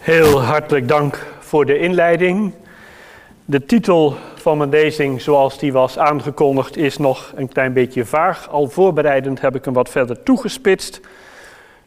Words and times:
Heel 0.00 0.42
hartelijk 0.42 0.88
dank 0.88 1.26
voor 1.38 1.66
de 1.66 1.78
inleiding. 1.78 2.52
De 3.44 3.66
titel 3.66 4.14
van 4.34 4.58
mijn 4.58 4.70
lezing, 4.70 5.20
zoals 5.20 5.58
die 5.58 5.72
was 5.72 5.98
aangekondigd, 5.98 6.76
is 6.76 6.96
nog 6.96 7.32
een 7.34 7.48
klein 7.48 7.72
beetje 7.72 8.04
vaag. 8.04 8.48
Al 8.48 8.68
voorbereidend 8.68 9.40
heb 9.40 9.54
ik 9.54 9.64
hem 9.64 9.74
wat 9.74 9.90
verder 9.90 10.22
toegespitst. 10.22 11.00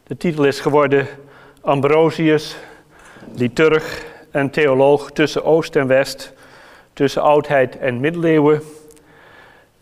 De 0.06 0.16
titel 0.16 0.44
is 0.44 0.60
geworden 0.60 1.06
Ambrosius, 1.60 2.56
liturg 3.36 4.04
en 4.30 4.50
theoloog 4.50 5.10
tussen 5.10 5.44
Oost 5.44 5.76
en 5.76 5.86
West, 5.86 6.32
tussen 6.92 7.22
oudheid 7.22 7.78
en 7.78 8.00
middeleeuwen. 8.00 8.62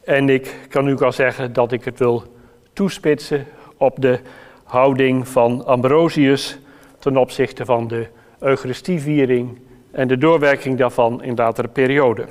En 0.04 0.28
ik 0.28 0.56
kan 0.68 0.84
nu 0.84 0.98
al 0.98 1.12
zeggen 1.12 1.52
dat 1.52 1.72
ik 1.72 1.84
het 1.84 1.98
wil 1.98 2.24
toespitsen 2.72 3.46
op 3.76 4.00
de 4.00 4.20
houding 4.64 5.28
van 5.28 5.66
Ambrosius 5.66 6.58
ten 6.98 7.16
opzichte 7.16 7.64
van 7.64 7.88
de 7.88 8.06
Eucharistieviering 8.42 9.58
en 9.90 10.08
de 10.08 10.18
doorwerking 10.18 10.78
daarvan 10.78 11.22
in 11.22 11.34
latere 11.34 11.68
perioden. 11.68 12.28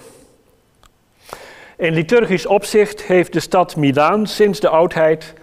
In 1.78 1.94
liturgisch 1.94 2.46
opzicht 2.46 3.04
heeft 3.04 3.34
de 3.34 3.40
stad 3.40 3.76
Milaan 3.76 4.28
sinds 4.28 4.60
de 4.60 4.70
oudheid 4.70 5.34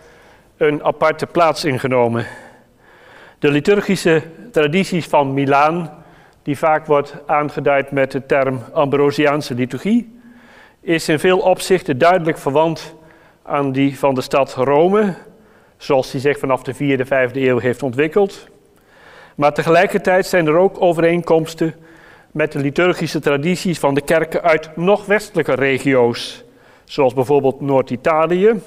een 0.56 0.84
aparte 0.84 1.26
plaats 1.26 1.64
ingenomen. 1.64 2.26
De 3.38 3.50
liturgische 3.50 4.22
tradities 4.52 5.06
van 5.06 5.34
Milaan, 5.34 6.04
die 6.42 6.58
vaak 6.58 6.86
wordt 6.86 7.16
aangeduid 7.26 7.90
met 7.90 8.10
de 8.10 8.26
term 8.26 8.60
Ambrosiaanse 8.72 9.54
liturgie, 9.54 10.20
is 10.80 11.08
in 11.08 11.18
veel 11.18 11.38
opzichten 11.38 11.98
duidelijk 11.98 12.38
verwant 12.38 12.94
aan 13.42 13.72
die 13.72 13.98
van 13.98 14.14
de 14.14 14.20
stad 14.20 14.54
Rome, 14.54 15.14
zoals 15.76 16.10
die 16.10 16.20
zich 16.20 16.38
vanaf 16.38 16.62
de 16.62 16.74
4e, 16.74 17.04
5e 17.04 17.36
eeuw 17.36 17.58
heeft 17.58 17.82
ontwikkeld. 17.82 18.48
Maar 19.38 19.52
tegelijkertijd 19.52 20.26
zijn 20.26 20.46
er 20.46 20.56
ook 20.56 20.80
overeenkomsten 20.80 21.74
met 22.30 22.52
de 22.52 22.58
liturgische 22.58 23.20
tradities 23.20 23.78
van 23.78 23.94
de 23.94 24.00
kerken 24.00 24.42
uit 24.42 24.76
nog 24.76 25.06
westelijke 25.06 25.54
regio's, 25.54 26.44
zoals 26.84 27.14
bijvoorbeeld 27.14 27.60
Noord-Italië, 27.60 28.60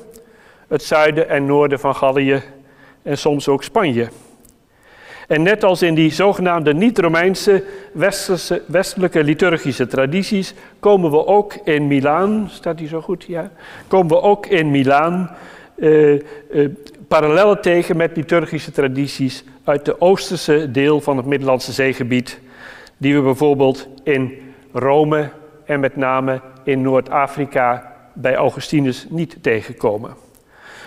het 0.67 0.83
zuiden 0.83 1.29
en 1.29 1.45
noorden 1.45 1.79
van 1.79 1.95
Gallië 1.95 2.41
en 3.03 3.17
soms 3.17 3.47
ook 3.47 3.63
Spanje. 3.63 4.09
En 5.27 5.41
net 5.41 5.63
als 5.63 5.81
in 5.81 5.95
die 5.95 6.11
zogenaamde 6.11 6.73
niet-Romeinse 6.73 7.63
westelijke 8.67 9.23
liturgische 9.23 9.87
tradities, 9.87 10.53
komen 10.79 11.11
we 11.11 11.25
ook 11.25 11.53
in 11.63 11.87
Milaan, 11.87 12.49
staat 12.51 12.77
die 12.77 12.87
zo 12.87 13.01
goed? 13.01 13.23
Ja. 13.27 13.51
Komen 13.87 14.07
we 14.07 14.21
ook 14.21 14.45
in 14.45 14.71
Milaan 14.71 15.29
uh, 15.75 16.13
uh, 16.51 16.69
parallellen 17.07 17.61
tegen 17.61 17.97
met 17.97 18.15
liturgische 18.15 18.71
tradities 18.71 19.43
uit 19.71 19.85
de 19.85 20.01
oosterse 20.01 20.71
deel 20.71 21.01
van 21.01 21.17
het 21.17 21.25
Middellandse 21.25 21.71
zeegebied, 21.71 22.39
die 22.97 23.15
we 23.15 23.21
bijvoorbeeld 23.21 23.87
in 24.03 24.53
Rome 24.71 25.29
en 25.65 25.79
met 25.79 25.95
name 25.95 26.41
in 26.63 26.81
Noord-Afrika 26.81 27.95
bij 28.13 28.35
Augustinus 28.35 29.05
niet 29.09 29.37
tegenkomen. 29.41 30.15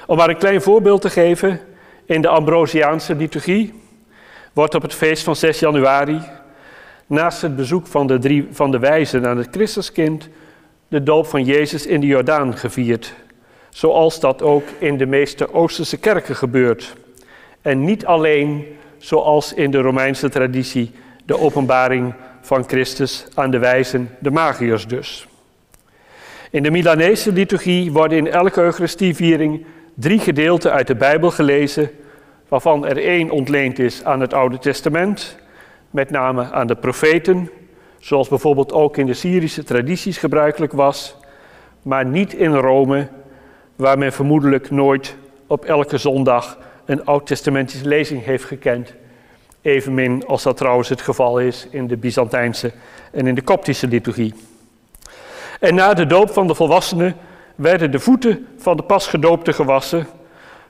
Om 0.06 0.16
maar 0.16 0.28
een 0.28 0.36
klein 0.36 0.62
voorbeeld 0.62 1.00
te 1.00 1.10
geven, 1.10 1.60
in 2.05 2.20
de 2.20 2.28
Ambrosiaanse 2.28 3.14
liturgie 3.14 3.82
wordt 4.52 4.74
op 4.74 4.82
het 4.82 4.94
feest 4.94 5.22
van 5.22 5.36
6 5.36 5.58
januari, 5.58 6.20
naast 7.06 7.42
het 7.42 7.56
bezoek 7.56 7.86
van 7.86 8.06
de, 8.06 8.18
drie, 8.18 8.48
van 8.50 8.70
de 8.70 8.78
wijzen 8.78 9.27
aan 9.27 9.38
het 9.38 9.48
Christuskind, 9.50 10.28
de 10.88 11.02
doop 11.02 11.27
van 11.27 11.44
Jezus 11.44 11.86
in 11.86 12.00
de 12.00 12.06
Jordaan 12.06 12.56
gevierd. 12.56 13.14
Zoals 13.70 14.20
dat 14.20 14.42
ook 14.42 14.64
in 14.78 14.96
de 14.96 15.06
meeste 15.06 15.55
Oosterse 15.55 15.98
kerken 15.98 16.36
gebeurt. 16.36 16.94
En 17.64 17.84
niet 17.84 18.06
alleen 18.06 18.66
zoals 18.98 19.52
in 19.52 19.70
de 19.70 19.80
Romeinse 19.80 20.28
traditie 20.28 20.92
de 21.24 21.38
openbaring 21.38 22.14
van 22.40 22.64
Christus 22.66 23.26
aan 23.34 23.50
de 23.50 23.58
wijzen, 23.58 24.10
de 24.18 24.30
magiërs 24.30 24.86
dus. 24.86 25.26
In 26.50 26.62
de 26.62 26.70
Milanese 26.70 27.32
liturgie 27.32 27.92
worden 27.92 28.18
in 28.18 28.26
elke 28.26 28.61
Eucharistieviering 28.61 29.64
drie 29.94 30.18
gedeelten 30.18 30.72
uit 30.72 30.86
de 30.86 30.94
Bijbel 30.94 31.30
gelezen, 31.30 31.90
waarvan 32.48 32.86
er 32.86 32.98
één 32.98 33.30
ontleend 33.30 33.78
is 33.78 34.05
aan 34.05 34.20
het 34.20 34.34
Oude 34.34 34.58
Testament, 34.58 35.36
met 35.90 36.10
name 36.10 36.52
aan 36.52 36.66
de 36.66 36.77
profeten, 36.77 37.50
zoals 37.98 38.28
bijvoorbeeld 38.28 38.72
ook 38.72 38.96
in 38.96 39.06
de 39.06 39.14
Syrische 39.14 39.62
tradities 39.62 40.18
gebruikelijk 40.18 40.72
was, 40.72 41.16
maar 41.83 42.06
niet 42.06 42.34
in 42.34 42.55
Rome, 42.55 43.08
waar 43.77 43.98
men 43.98 44.12
vermoedelijk 44.12 44.70
nooit 44.70 45.16
op 45.46 45.64
elke 45.64 45.98
zondag 45.98 46.58
een 46.86 47.05
oud-testamentische 47.05 47.89
lezing 47.89 48.24
heeft 48.24 48.45
gekend. 48.45 48.95
Evenmin 49.62 50.27
als 50.27 50.42
dat 50.42 50.56
trouwens 50.56 50.89
het 50.89 51.00
geval 51.00 51.40
is 51.40 51.67
in 51.70 51.86
de 51.86 51.96
Byzantijnse 51.96 52.72
en 53.12 53.27
in 53.27 53.34
de 53.34 53.42
Koptische 53.42 53.86
liturgie. 53.86 54.34
En 55.61 55.74
na 55.74 55.95
de 55.95 56.06
doop 56.06 56.30
van 56.30 56.46
de 56.46 56.55
volwassenen 56.55 57.17
werden 57.55 57.90
de 57.90 57.98
voeten 57.98 58.46
van 58.58 58.77
de 58.77 58.83
pasgedoopte 58.83 59.52
gewassen. 59.52 60.06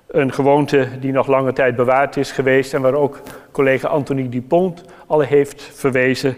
Een 0.07 0.33
gewoonte 0.33 0.89
die 1.01 1.13
nog 1.13 1.27
lange 1.27 1.53
tijd 1.53 1.77
bewaard 1.77 2.17
is 2.17 2.33
geweest 2.33 2.75
en 2.75 2.83
waar 2.83 2.95
ook 2.95 3.21
collega 3.53 3.89
Anthony 3.89 4.29
Dupont 4.29 4.85
al 5.07 5.21
heeft 5.21 5.71
verwezen. 5.75 6.37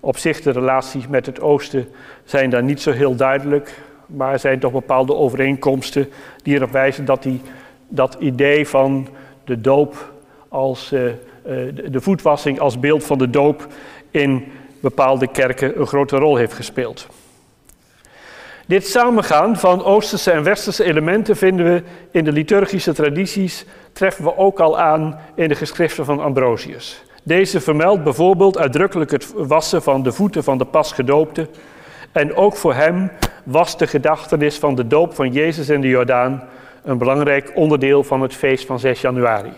Op 0.00 0.16
zich 0.16 0.40
de 0.40 0.50
relaties 0.50 1.08
met 1.08 1.26
het 1.26 1.40
oosten 1.40 1.88
zijn 2.24 2.50
daar 2.50 2.62
niet 2.62 2.82
zo 2.82 2.90
heel 2.92 3.14
duidelijk, 3.16 3.74
maar 4.06 4.32
er 4.32 4.38
zijn 4.38 4.58
toch 4.58 4.72
bepaalde 4.72 5.14
overeenkomsten 5.14 6.08
die 6.42 6.54
erop 6.54 6.72
wijzen 6.72 7.04
dat 7.04 7.22
die 7.22 7.40
dat 7.88 8.16
idee 8.18 8.68
van 8.68 9.08
de 9.44 9.60
doop 9.60 10.12
als 10.48 10.92
uh, 10.92 11.00
de 11.90 12.00
voetwassing 12.00 12.60
als 12.60 12.80
beeld 12.80 13.04
van 13.04 13.18
de 13.18 13.30
doop 13.30 13.66
in 14.10 14.52
bepaalde 14.80 15.26
kerken 15.26 15.80
een 15.80 15.86
grote 15.86 16.16
rol 16.16 16.36
heeft 16.36 16.52
gespeeld. 16.52 17.06
Dit 18.66 18.86
samengaan 18.86 19.56
van 19.56 19.84
Oosterse 19.84 20.30
en 20.30 20.42
Westerse 20.42 20.84
elementen 20.84 21.36
vinden 21.36 21.66
we 21.66 21.82
in 22.10 22.24
de 22.24 22.32
liturgische 22.32 22.92
tradities, 22.92 23.64
treffen 23.92 24.24
we 24.24 24.36
ook 24.36 24.60
al 24.60 24.78
aan 24.78 25.18
in 25.34 25.48
de 25.48 25.54
geschriften 25.54 26.04
van 26.04 26.20
Ambrosius. 26.20 27.04
Deze 27.22 27.60
vermeldt 27.60 28.04
bijvoorbeeld 28.04 28.58
uitdrukkelijk 28.58 29.10
het 29.10 29.32
wassen 29.36 29.82
van 29.82 30.02
de 30.02 30.12
voeten 30.12 30.44
van 30.44 30.58
de 30.58 30.64
pasgedoopte. 30.64 31.48
En 32.12 32.34
ook 32.34 32.56
voor 32.56 32.74
hem 32.74 33.10
was 33.44 33.78
de 33.78 33.86
gedachtenis 33.86 34.58
van 34.58 34.74
de 34.74 34.86
doop 34.86 35.14
van 35.14 35.32
Jezus 35.32 35.68
in 35.68 35.80
de 35.80 35.88
Jordaan 35.88 36.42
een 36.86 36.98
belangrijk 36.98 37.52
onderdeel 37.54 38.04
van 38.04 38.22
het 38.22 38.34
feest 38.34 38.66
van 38.66 38.78
6 38.78 39.00
januari. 39.00 39.52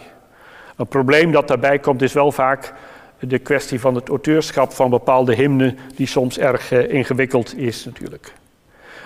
Een 0.77 0.87
probleem 0.87 1.33
dat 1.33 1.49
daarbij 1.49 1.79
komt 1.79 2.03
is 2.03 2.13
wel 2.13 2.33
vaak 2.33 2.75
de 3.19 3.39
kwestie 3.39 3.81
van 3.81 3.95
het 3.95 4.09
auteurschap 4.09 4.73
van 4.73 4.91
bepaalde 4.91 5.35
hymnen, 5.35 5.79
die 5.97 6.07
soms 6.07 6.39
erg 6.39 6.73
uh, 6.73 6.93
ingewikkeld 6.93 7.59
is 7.59 7.85
natuurlijk. 7.85 8.33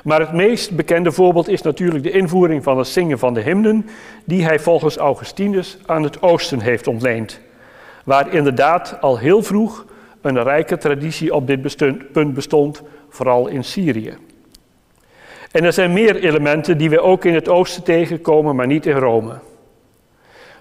Maar 0.05 0.21
het 0.21 0.33
meest 0.33 0.77
bekende 0.77 1.13
voorbeeld 1.13 1.49
is 1.49 1.63
natuurlijk 1.63 2.05
de 2.05 2.11
invoering 2.11 2.63
van 2.63 2.79
het 2.79 2.87
zingen 2.87 3.19
van 3.19 3.35
de 3.35 3.41
hymnen, 3.41 3.87
die 4.25 4.45
hij 4.45 4.59
volgens 4.59 4.97
Augustinus 4.97 5.79
aan 5.87 6.03
het 6.03 6.23
oosten 6.23 6.61
heeft 6.61 6.87
ontleend. 6.87 7.41
Waar 8.05 8.35
inderdaad 8.35 8.97
al 9.01 9.19
heel 9.19 9.43
vroeg 9.43 9.87
een 10.21 10.43
rijke 10.43 10.79
traditie 10.79 11.35
op 11.35 11.47
dit 11.47 11.77
punt 12.13 12.35
bestond, 12.35 12.83
vooral 13.09 13.47
in 13.47 13.65
Syrië. 13.65 14.17
En 15.53 15.65
er 15.65 15.73
zijn 15.73 15.93
meer 15.93 16.17
elementen 16.17 16.79
die 16.79 16.91
we 16.91 17.01
ook 17.01 17.25
in 17.25 17.35
het 17.35 17.49
oosten 17.49 17.83
tegenkomen, 17.83 18.57
maar 18.57 18.67
niet 18.67 18.87
in 18.87 18.97
Rome. 18.97 19.39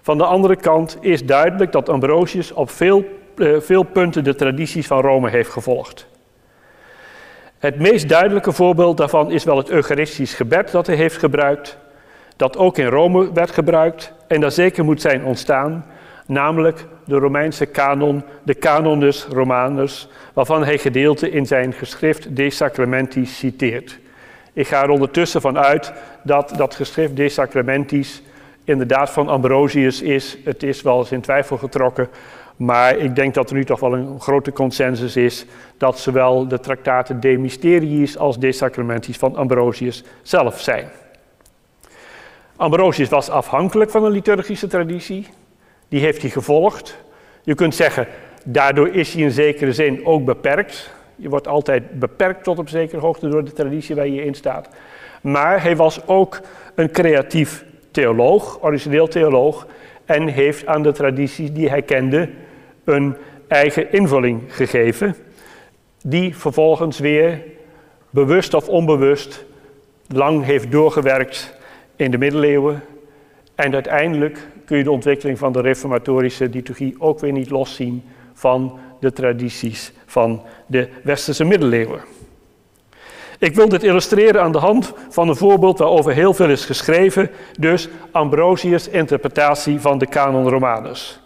Van 0.01 0.17
de 0.17 0.25
andere 0.25 0.55
kant 0.55 0.97
is 1.01 1.25
duidelijk 1.25 1.71
dat 1.71 1.89
Ambrosius 1.89 2.51
op 2.51 2.69
veel, 2.69 3.05
uh, 3.35 3.59
veel 3.59 3.83
punten 3.83 4.23
de 4.23 4.35
tradities 4.35 4.87
van 4.87 5.01
Rome 5.01 5.29
heeft 5.29 5.49
gevolgd. 5.49 6.07
Het 7.59 7.79
meest 7.79 8.09
duidelijke 8.09 8.51
voorbeeld 8.51 8.97
daarvan 8.97 9.31
is 9.31 9.43
wel 9.43 9.57
het 9.57 9.69
Eucharistisch 9.69 10.33
gebed 10.33 10.71
dat 10.71 10.87
hij 10.87 10.95
heeft 10.95 11.17
gebruikt, 11.17 11.77
dat 12.35 12.57
ook 12.57 12.77
in 12.77 12.87
Rome 12.87 13.33
werd 13.33 13.51
gebruikt 13.51 14.13
en 14.27 14.41
daar 14.41 14.51
zeker 14.51 14.83
moet 14.83 15.01
zijn 15.01 15.23
ontstaan, 15.23 15.85
namelijk 16.25 16.85
de 17.05 17.15
Romeinse 17.15 17.65
kanon, 17.65 18.23
de 18.43 18.57
Canonus 18.57 19.25
Romanus, 19.31 20.07
waarvan 20.33 20.63
hij 20.63 20.77
gedeelte 20.77 21.29
in 21.29 21.45
zijn 21.45 21.73
geschrift 21.73 22.35
De 22.35 22.49
Sacramentis 22.49 23.37
citeert. 23.37 24.00
Ik 24.53 24.67
ga 24.67 24.83
er 24.83 24.89
ondertussen 24.89 25.41
van 25.41 25.57
uit 25.57 25.93
dat 26.23 26.53
dat 26.57 26.75
geschrift 26.75 27.15
De 27.15 27.29
Sacramentis 27.29 28.21
inderdaad 28.63 29.09
van 29.09 29.29
Ambrosius 29.29 30.01
is. 30.01 30.37
Het 30.43 30.63
is 30.63 30.81
wel 30.81 30.99
eens 30.99 31.11
in 31.11 31.21
twijfel 31.21 31.57
getrokken, 31.57 32.09
maar 32.55 32.97
ik 32.97 33.15
denk 33.15 33.33
dat 33.33 33.49
er 33.49 33.55
nu 33.55 33.65
toch 33.65 33.79
wel 33.79 33.93
een 33.93 34.19
grote 34.19 34.51
consensus 34.51 35.15
is 35.15 35.45
dat 35.77 35.99
zowel 35.99 36.47
de 36.47 36.59
tractaten 36.59 37.19
De 37.19 37.37
Mysteriis 37.37 38.17
als 38.17 38.39
De 38.39 38.51
Sacramentis 38.51 39.17
van 39.17 39.35
Ambrosius 39.35 40.03
zelf 40.21 40.59
zijn. 40.59 40.89
Ambrosius 42.55 43.09
was 43.09 43.29
afhankelijk 43.29 43.91
van 43.91 44.05
een 44.05 44.11
liturgische 44.11 44.67
traditie, 44.67 45.27
die 45.89 45.99
heeft 45.99 46.21
hij 46.21 46.29
gevolgd. 46.29 46.97
Je 47.43 47.55
kunt 47.55 47.75
zeggen, 47.75 48.07
daardoor 48.45 48.89
is 48.89 49.13
hij 49.13 49.21
in 49.21 49.31
zekere 49.31 49.73
zin 49.73 50.05
ook 50.05 50.25
beperkt. 50.25 50.93
Je 51.15 51.29
wordt 51.29 51.47
altijd 51.47 51.99
beperkt 51.99 52.43
tot 52.43 52.59
op 52.59 52.69
zekere 52.69 53.01
hoogte 53.01 53.29
door 53.29 53.43
de 53.43 53.53
traditie 53.53 53.95
waar 53.95 54.07
je 54.07 54.25
in 54.25 54.35
staat. 54.35 54.69
Maar 55.21 55.63
hij 55.63 55.75
was 55.75 56.07
ook 56.07 56.41
een 56.75 56.91
creatief 56.91 57.65
theoloog, 57.91 58.63
origineel 58.63 59.07
theoloog, 59.07 59.67
en 60.05 60.27
heeft 60.27 60.65
aan 60.65 60.83
de 60.83 60.91
traditie 60.91 61.51
die 61.51 61.69
hij 61.69 61.81
kende 61.81 62.29
een 62.83 63.15
eigen 63.47 63.91
invulling 63.91 64.41
gegeven, 64.47 65.15
die 66.03 66.37
vervolgens 66.37 66.99
weer 66.99 67.43
bewust 68.09 68.53
of 68.53 68.67
onbewust 68.67 69.45
lang 70.07 70.43
heeft 70.43 70.71
doorgewerkt 70.71 71.57
in 71.95 72.11
de 72.11 72.17
middeleeuwen. 72.17 72.83
En 73.55 73.73
uiteindelijk 73.73 74.47
kun 74.65 74.77
je 74.77 74.83
de 74.83 74.91
ontwikkeling 74.91 75.37
van 75.37 75.51
de 75.51 75.61
reformatorische 75.61 76.49
liturgie 76.49 76.95
ook 76.97 77.19
weer 77.19 77.31
niet 77.31 77.49
loszien 77.49 78.03
van 78.33 78.79
de 79.01 79.13
tradities 79.13 79.91
van 80.05 80.41
de 80.65 80.89
westerse 81.03 81.43
middeleeuwen. 81.43 82.01
Ik 83.39 83.55
wil 83.55 83.69
dit 83.69 83.83
illustreren 83.83 84.41
aan 84.41 84.51
de 84.51 84.57
hand 84.57 84.93
van 85.09 85.29
een 85.29 85.35
voorbeeld 85.35 85.77
waarover 85.77 86.13
heel 86.13 86.33
veel 86.33 86.49
is 86.49 86.65
geschreven, 86.65 87.29
dus 87.59 87.89
Ambrosius' 88.11 88.87
interpretatie 88.87 89.79
van 89.79 89.97
de 89.97 90.05
Canon 90.05 90.49
Romanus. 90.49 91.21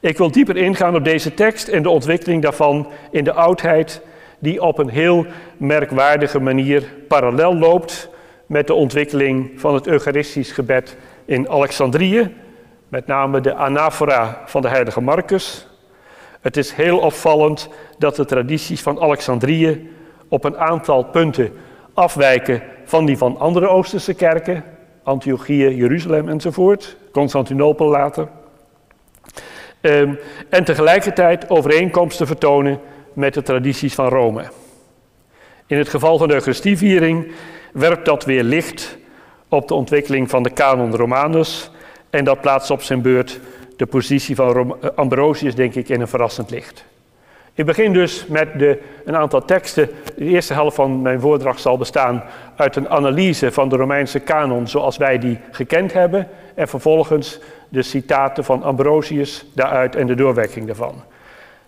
Ik 0.00 0.18
wil 0.18 0.30
dieper 0.30 0.56
ingaan 0.56 0.94
op 0.94 1.04
deze 1.04 1.34
tekst 1.34 1.68
en 1.68 1.82
de 1.82 1.90
ontwikkeling 1.90 2.42
daarvan 2.42 2.88
in 3.10 3.24
de 3.24 3.32
oudheid, 3.32 4.00
die 4.38 4.62
op 4.62 4.78
een 4.78 4.88
heel 4.88 5.26
merkwaardige 5.56 6.40
manier 6.40 6.82
parallel 7.08 7.56
loopt 7.56 8.08
met 8.46 8.66
de 8.66 8.74
ontwikkeling 8.74 9.50
van 9.56 9.74
het 9.74 9.86
Eucharistisch 9.86 10.52
gebed 10.52 10.96
in 11.24 11.48
Alexandrië, 11.48 12.34
met 12.88 13.06
name 13.06 13.40
de 13.40 13.54
anafora 13.54 14.42
van 14.46 14.62
de 14.62 14.68
heilige 14.68 15.00
Marcus. 15.00 15.67
Het 16.40 16.56
is 16.56 16.72
heel 16.72 16.98
opvallend 16.98 17.68
dat 17.98 18.16
de 18.16 18.24
tradities 18.24 18.82
van 18.82 19.00
Alexandrië 19.00 19.90
op 20.28 20.44
een 20.44 20.58
aantal 20.58 21.04
punten 21.04 21.52
afwijken 21.94 22.62
van 22.84 23.04
die 23.04 23.16
van 23.16 23.38
andere 23.38 23.68
Oosterse 23.68 24.14
kerken, 24.14 24.64
Antiochië, 25.02 25.76
Jeruzalem 25.76 26.28
enzovoort, 26.28 26.96
Constantinopel 27.12 27.88
later. 27.88 28.28
Ehm, 29.80 30.14
en 30.48 30.64
tegelijkertijd 30.64 31.50
overeenkomsten 31.50 32.26
vertonen 32.26 32.80
met 33.12 33.34
de 33.34 33.42
tradities 33.42 33.94
van 33.94 34.08
Rome. 34.08 34.44
In 35.66 35.78
het 35.78 35.88
geval 35.88 36.18
van 36.18 36.28
de 36.28 36.34
Eucharistieviering 36.34 37.32
werpt 37.72 38.04
dat 38.04 38.24
weer 38.24 38.42
licht 38.42 38.98
op 39.48 39.68
de 39.68 39.74
ontwikkeling 39.74 40.30
van 40.30 40.42
de 40.42 40.52
canon 40.52 40.96
Romanus 40.96 41.70
en 42.10 42.24
dat 42.24 42.40
plaatst 42.40 42.70
op 42.70 42.82
zijn 42.82 43.02
beurt 43.02 43.40
de 43.78 43.86
positie 43.86 44.36
van 44.36 44.76
Ambrosius, 44.96 45.54
denk 45.54 45.74
ik, 45.74 45.88
in 45.88 46.00
een 46.00 46.08
verrassend 46.08 46.50
licht. 46.50 46.84
Ik 47.54 47.66
begin 47.66 47.92
dus 47.92 48.26
met 48.26 48.58
de, 48.58 48.78
een 49.04 49.16
aantal 49.16 49.44
teksten. 49.44 49.90
De 50.16 50.24
eerste 50.24 50.52
helft 50.52 50.76
van 50.76 51.02
mijn 51.02 51.20
voordracht 51.20 51.60
zal 51.60 51.78
bestaan 51.78 52.24
uit 52.56 52.76
een 52.76 52.88
analyse 52.88 53.52
van 53.52 53.68
de 53.68 53.76
Romeinse 53.76 54.20
kanon 54.20 54.68
zoals 54.68 54.96
wij 54.96 55.18
die 55.18 55.38
gekend 55.50 55.92
hebben. 55.92 56.28
En 56.54 56.68
vervolgens 56.68 57.40
de 57.68 57.82
citaten 57.82 58.44
van 58.44 58.62
Ambrosius 58.62 59.46
daaruit 59.54 59.96
en 59.96 60.06
de 60.06 60.14
doorwerking 60.14 60.66
daarvan. 60.66 61.02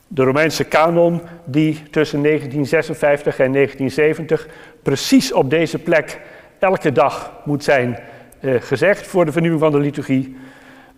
De 0.09 0.23
Romeinse 0.23 0.65
kanon 0.65 1.21
die 1.45 1.83
tussen 1.91 2.23
1956 2.23 3.39
en 3.39 3.53
1970 3.53 4.49
precies 4.83 5.33
op 5.33 5.51
deze 5.51 5.79
plek 5.79 6.21
elke 6.59 6.93
dag 6.93 7.33
moet 7.45 7.65
zijn 7.65 7.99
eh, 8.41 8.55
gezegd 8.61 9.07
voor 9.07 9.25
de 9.25 9.33
vernieuwing 9.33 9.62
van 9.62 9.73
de 9.73 9.79
liturgie. 9.79 10.37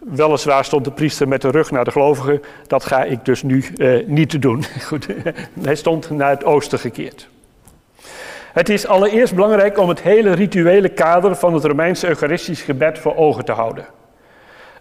Weliswaar 0.05 0.65
stond 0.65 0.85
de 0.85 0.91
priester 0.91 1.29
met 1.29 1.41
de 1.41 1.51
rug 1.51 1.71
naar 1.71 1.85
de 1.85 1.91
gelovigen. 1.91 2.43
Dat 2.67 2.85
ga 2.85 3.05
ik 3.05 3.25
dus 3.25 3.43
nu 3.43 3.65
uh, 3.77 4.07
niet 4.07 4.43
doen. 4.43 4.65
Goed, 4.89 5.07
hij 5.63 5.75
stond 5.75 6.11
naar 6.11 6.31
het 6.31 6.45
oosten 6.45 6.79
gekeerd. 6.79 7.29
Het 8.53 8.69
is 8.69 8.87
allereerst 8.87 9.35
belangrijk 9.35 9.79
om 9.79 9.89
het 9.89 10.03
hele 10.03 10.33
rituele 10.33 10.89
kader 10.89 11.37
van 11.37 11.55
het 11.55 11.65
Romeinse 11.65 12.09
Eucharistisch 12.09 12.63
gebed 12.63 12.99
voor 12.99 13.17
ogen 13.17 13.45
te 13.45 13.53
houden. 13.53 13.87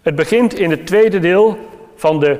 Het 0.02 0.14
begint 0.14 0.54
in 0.54 0.70
het 0.70 0.86
tweede 0.86 1.18
deel 1.18 1.58
van 1.96 2.20
de 2.20 2.38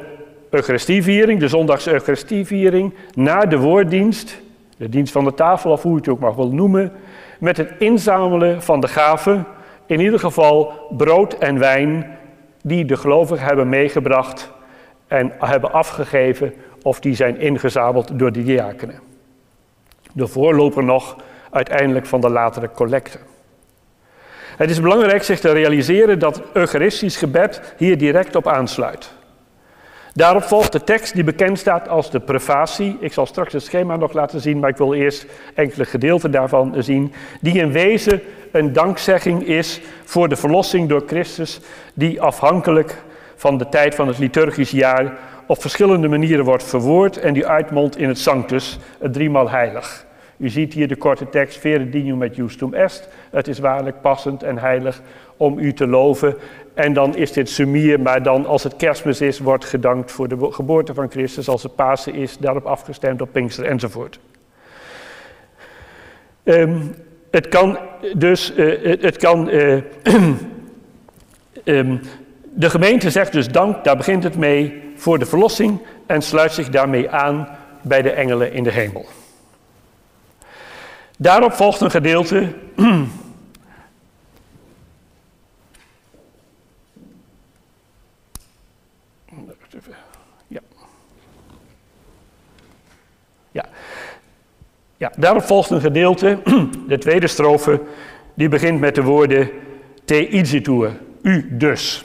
Eucharistieviering, 0.50 1.40
de 1.40 1.48
zondagse 1.48 1.92
Eucharistieviering, 1.92 2.94
na 3.14 3.44
de 3.44 3.58
woorddienst, 3.58 4.40
de 4.76 4.88
dienst 4.88 5.12
van 5.12 5.24
de 5.24 5.34
tafel 5.34 5.70
of 5.70 5.82
hoe 5.82 5.92
je 5.92 5.98
het 5.98 6.08
ook 6.08 6.20
mag 6.20 6.34
wil 6.34 6.52
noemen, 6.52 6.92
met 7.38 7.56
het 7.56 7.72
inzamelen 7.78 8.62
van 8.62 8.80
de 8.80 8.88
gaven, 8.88 9.46
in 9.86 10.00
ieder 10.00 10.18
geval 10.18 10.72
brood 10.96 11.32
en 11.32 11.58
wijn 11.58 12.18
die 12.62 12.84
de 12.84 12.96
gelovigen 12.96 13.46
hebben 13.46 13.68
meegebracht 13.68 14.50
en 15.06 15.32
hebben 15.38 15.72
afgegeven 15.72 16.52
of 16.82 17.00
die 17.00 17.14
zijn 17.14 17.40
ingezameld 17.40 18.18
door 18.18 18.32
de 18.32 18.42
diakenen. 18.42 19.00
De 20.12 20.26
voorloper 20.26 20.84
nog 20.84 21.16
uiteindelijk 21.50 22.06
van 22.06 22.20
de 22.20 22.30
latere 22.30 22.70
collecte. 22.70 23.18
Het 24.56 24.70
is 24.70 24.80
belangrijk 24.80 25.22
zich 25.22 25.40
te 25.40 25.52
realiseren 25.52 26.18
dat 26.18 26.42
Eucharistisch 26.52 27.16
gebed 27.16 27.74
hier 27.76 27.98
direct 27.98 28.36
op 28.36 28.48
aansluit. 28.48 29.12
Daarop 30.14 30.42
volgt 30.42 30.72
de 30.72 30.84
tekst 30.84 31.14
die 31.14 31.24
bekend 31.24 31.58
staat 31.58 31.88
als 31.88 32.10
de 32.10 32.20
prefatie. 32.20 32.96
Ik 33.00 33.12
zal 33.12 33.26
straks 33.26 33.52
het 33.52 33.62
schema 33.62 33.96
nog 33.96 34.12
laten 34.12 34.40
zien, 34.40 34.58
maar 34.58 34.70
ik 34.70 34.76
wil 34.76 34.94
eerst 34.94 35.26
enkele 35.54 35.84
gedeelten 35.84 36.30
daarvan 36.30 36.74
zien. 36.78 37.12
Die 37.40 37.58
in 37.58 37.72
wezen 37.72 38.20
een 38.50 38.72
dankzegging 38.72 39.46
is 39.46 39.80
voor 40.04 40.28
de 40.28 40.36
verlossing 40.36 40.88
door 40.88 41.02
Christus, 41.06 41.60
die 41.94 42.20
afhankelijk 42.20 43.02
van 43.36 43.58
de 43.58 43.68
tijd 43.68 43.94
van 43.94 44.08
het 44.08 44.18
liturgisch 44.18 44.70
jaar 44.70 45.18
op 45.46 45.60
verschillende 45.60 46.08
manieren 46.08 46.44
wordt 46.44 46.64
verwoord 46.64 47.16
en 47.16 47.32
die 47.32 47.46
uitmondt 47.46 47.96
in 47.96 48.08
het 48.08 48.18
Sanctus, 48.18 48.78
het 48.98 49.12
driemaal 49.12 49.50
heilig. 49.50 50.06
U 50.36 50.48
ziet 50.48 50.72
hier 50.72 50.88
de 50.88 50.96
korte 50.96 51.28
tekst, 51.28 51.58
vere 51.58 51.88
dinium 51.88 52.18
met 52.18 52.36
justum 52.36 52.74
est. 52.74 53.08
Het 53.30 53.48
is 53.48 53.58
waarlijk 53.58 54.00
passend 54.00 54.42
en 54.42 54.58
heilig 54.58 55.02
om 55.36 55.58
u 55.58 55.72
te 55.72 55.86
loven. 55.86 56.34
En 56.74 56.92
dan 56.92 57.16
is 57.16 57.32
dit 57.32 57.48
sumier, 57.48 58.00
maar 58.00 58.22
dan 58.22 58.46
als 58.46 58.62
het 58.62 58.76
kerstmis 58.76 59.20
is, 59.20 59.38
wordt 59.38 59.64
gedankt 59.64 60.12
voor 60.12 60.28
de 60.28 60.52
geboorte 60.52 60.94
van 60.94 61.10
Christus. 61.10 61.48
Als 61.48 61.62
het 61.62 61.74
Pasen 61.74 62.14
is, 62.14 62.38
daarop 62.38 62.64
afgestemd 62.64 63.20
op 63.20 63.32
Pinkster 63.32 63.64
enzovoort. 63.64 64.20
Um, 66.44 66.94
het 67.30 67.48
kan 67.48 67.78
dus, 68.16 68.52
uh, 68.56 69.00
het 69.00 69.16
kan, 69.16 69.48
uh, 69.48 69.80
um, 71.64 72.00
de 72.64 72.70
gemeente 72.70 73.10
zegt 73.10 73.32
dus 73.32 73.48
dank, 73.48 73.84
daar 73.84 73.96
begint 73.96 74.24
het 74.24 74.36
mee, 74.36 74.82
voor 74.96 75.18
de 75.18 75.26
verlossing 75.26 75.78
en 76.06 76.22
sluit 76.22 76.52
zich 76.52 76.68
daarmee 76.68 77.10
aan 77.10 77.48
bij 77.82 78.02
de 78.02 78.10
engelen 78.10 78.52
in 78.52 78.62
de 78.62 78.70
hemel. 78.70 79.06
Daarop 81.22 81.52
volgt 81.52 81.80
een 81.80 81.90
gedeelte. 81.90 82.52
Ja. 90.46 90.60
Ja. 93.50 93.64
ja, 94.96 95.12
daarop 95.16 95.42
volgt 95.42 95.70
een 95.70 95.80
gedeelte, 95.80 96.38
de 96.88 96.98
tweede 96.98 97.26
strofe, 97.26 97.80
die 98.34 98.48
begint 98.48 98.80
met 98.80 98.94
de 98.94 99.02
woorden 99.02 99.50
te 100.04 100.28
igitur, 100.28 101.00
u 101.22 101.56
dus. 101.56 102.04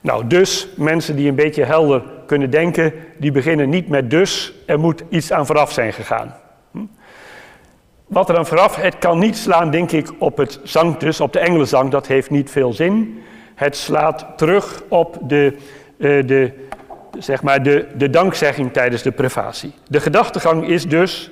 Nou, 0.00 0.26
dus, 0.26 0.68
mensen 0.76 1.16
die 1.16 1.28
een 1.28 1.34
beetje 1.34 1.64
helder 1.64 2.02
kunnen 2.26 2.50
denken, 2.50 2.92
die 3.18 3.32
beginnen 3.32 3.68
niet 3.68 3.88
met 3.88 4.10
dus, 4.10 4.52
er 4.66 4.78
moet 4.78 5.02
iets 5.08 5.32
aan 5.32 5.46
vooraf 5.46 5.72
zijn 5.72 5.92
gegaan. 5.92 6.34
Wat 8.08 8.28
er 8.28 8.34
dan 8.34 8.46
vooraf, 8.46 8.76
het 8.76 8.98
kan 8.98 9.18
niet 9.18 9.36
slaan, 9.36 9.70
denk 9.70 9.92
ik, 9.92 10.10
op 10.18 10.36
het 10.36 10.60
zangtus, 10.62 11.20
op 11.20 11.32
de 11.32 11.38
engelenzang, 11.38 11.90
dat 11.90 12.06
heeft 12.06 12.30
niet 12.30 12.50
veel 12.50 12.72
zin. 12.72 13.22
Het 13.54 13.76
slaat 13.76 14.26
terug 14.36 14.82
op 14.88 15.18
de, 15.22 15.56
uh, 15.96 16.26
de, 16.26 16.52
zeg 17.18 17.42
maar 17.42 17.62
de, 17.62 17.86
de 17.94 18.10
dankzegging 18.10 18.72
tijdens 18.72 19.02
de 19.02 19.12
prefatie. 19.12 19.74
De 19.88 20.00
gedachtegang 20.00 20.68
is 20.68 20.88
dus, 20.88 21.30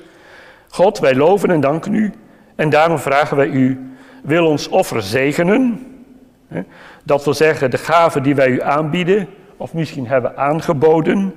God, 0.68 0.98
wij 0.98 1.14
loven 1.14 1.50
en 1.50 1.60
danken 1.60 1.94
u, 1.94 2.12
en 2.54 2.70
daarom 2.70 2.98
vragen 2.98 3.36
wij 3.36 3.48
u, 3.48 3.90
wil 4.22 4.46
ons 4.46 4.68
offer 4.68 5.02
zegenen. 5.02 5.86
Dat 7.04 7.24
wil 7.24 7.34
zeggen, 7.34 7.70
de 7.70 7.78
gaven 7.78 8.22
die 8.22 8.34
wij 8.34 8.48
u 8.48 8.62
aanbieden, 8.62 9.28
of 9.56 9.74
misschien 9.74 10.06
hebben 10.06 10.36
aangeboden, 10.36 11.34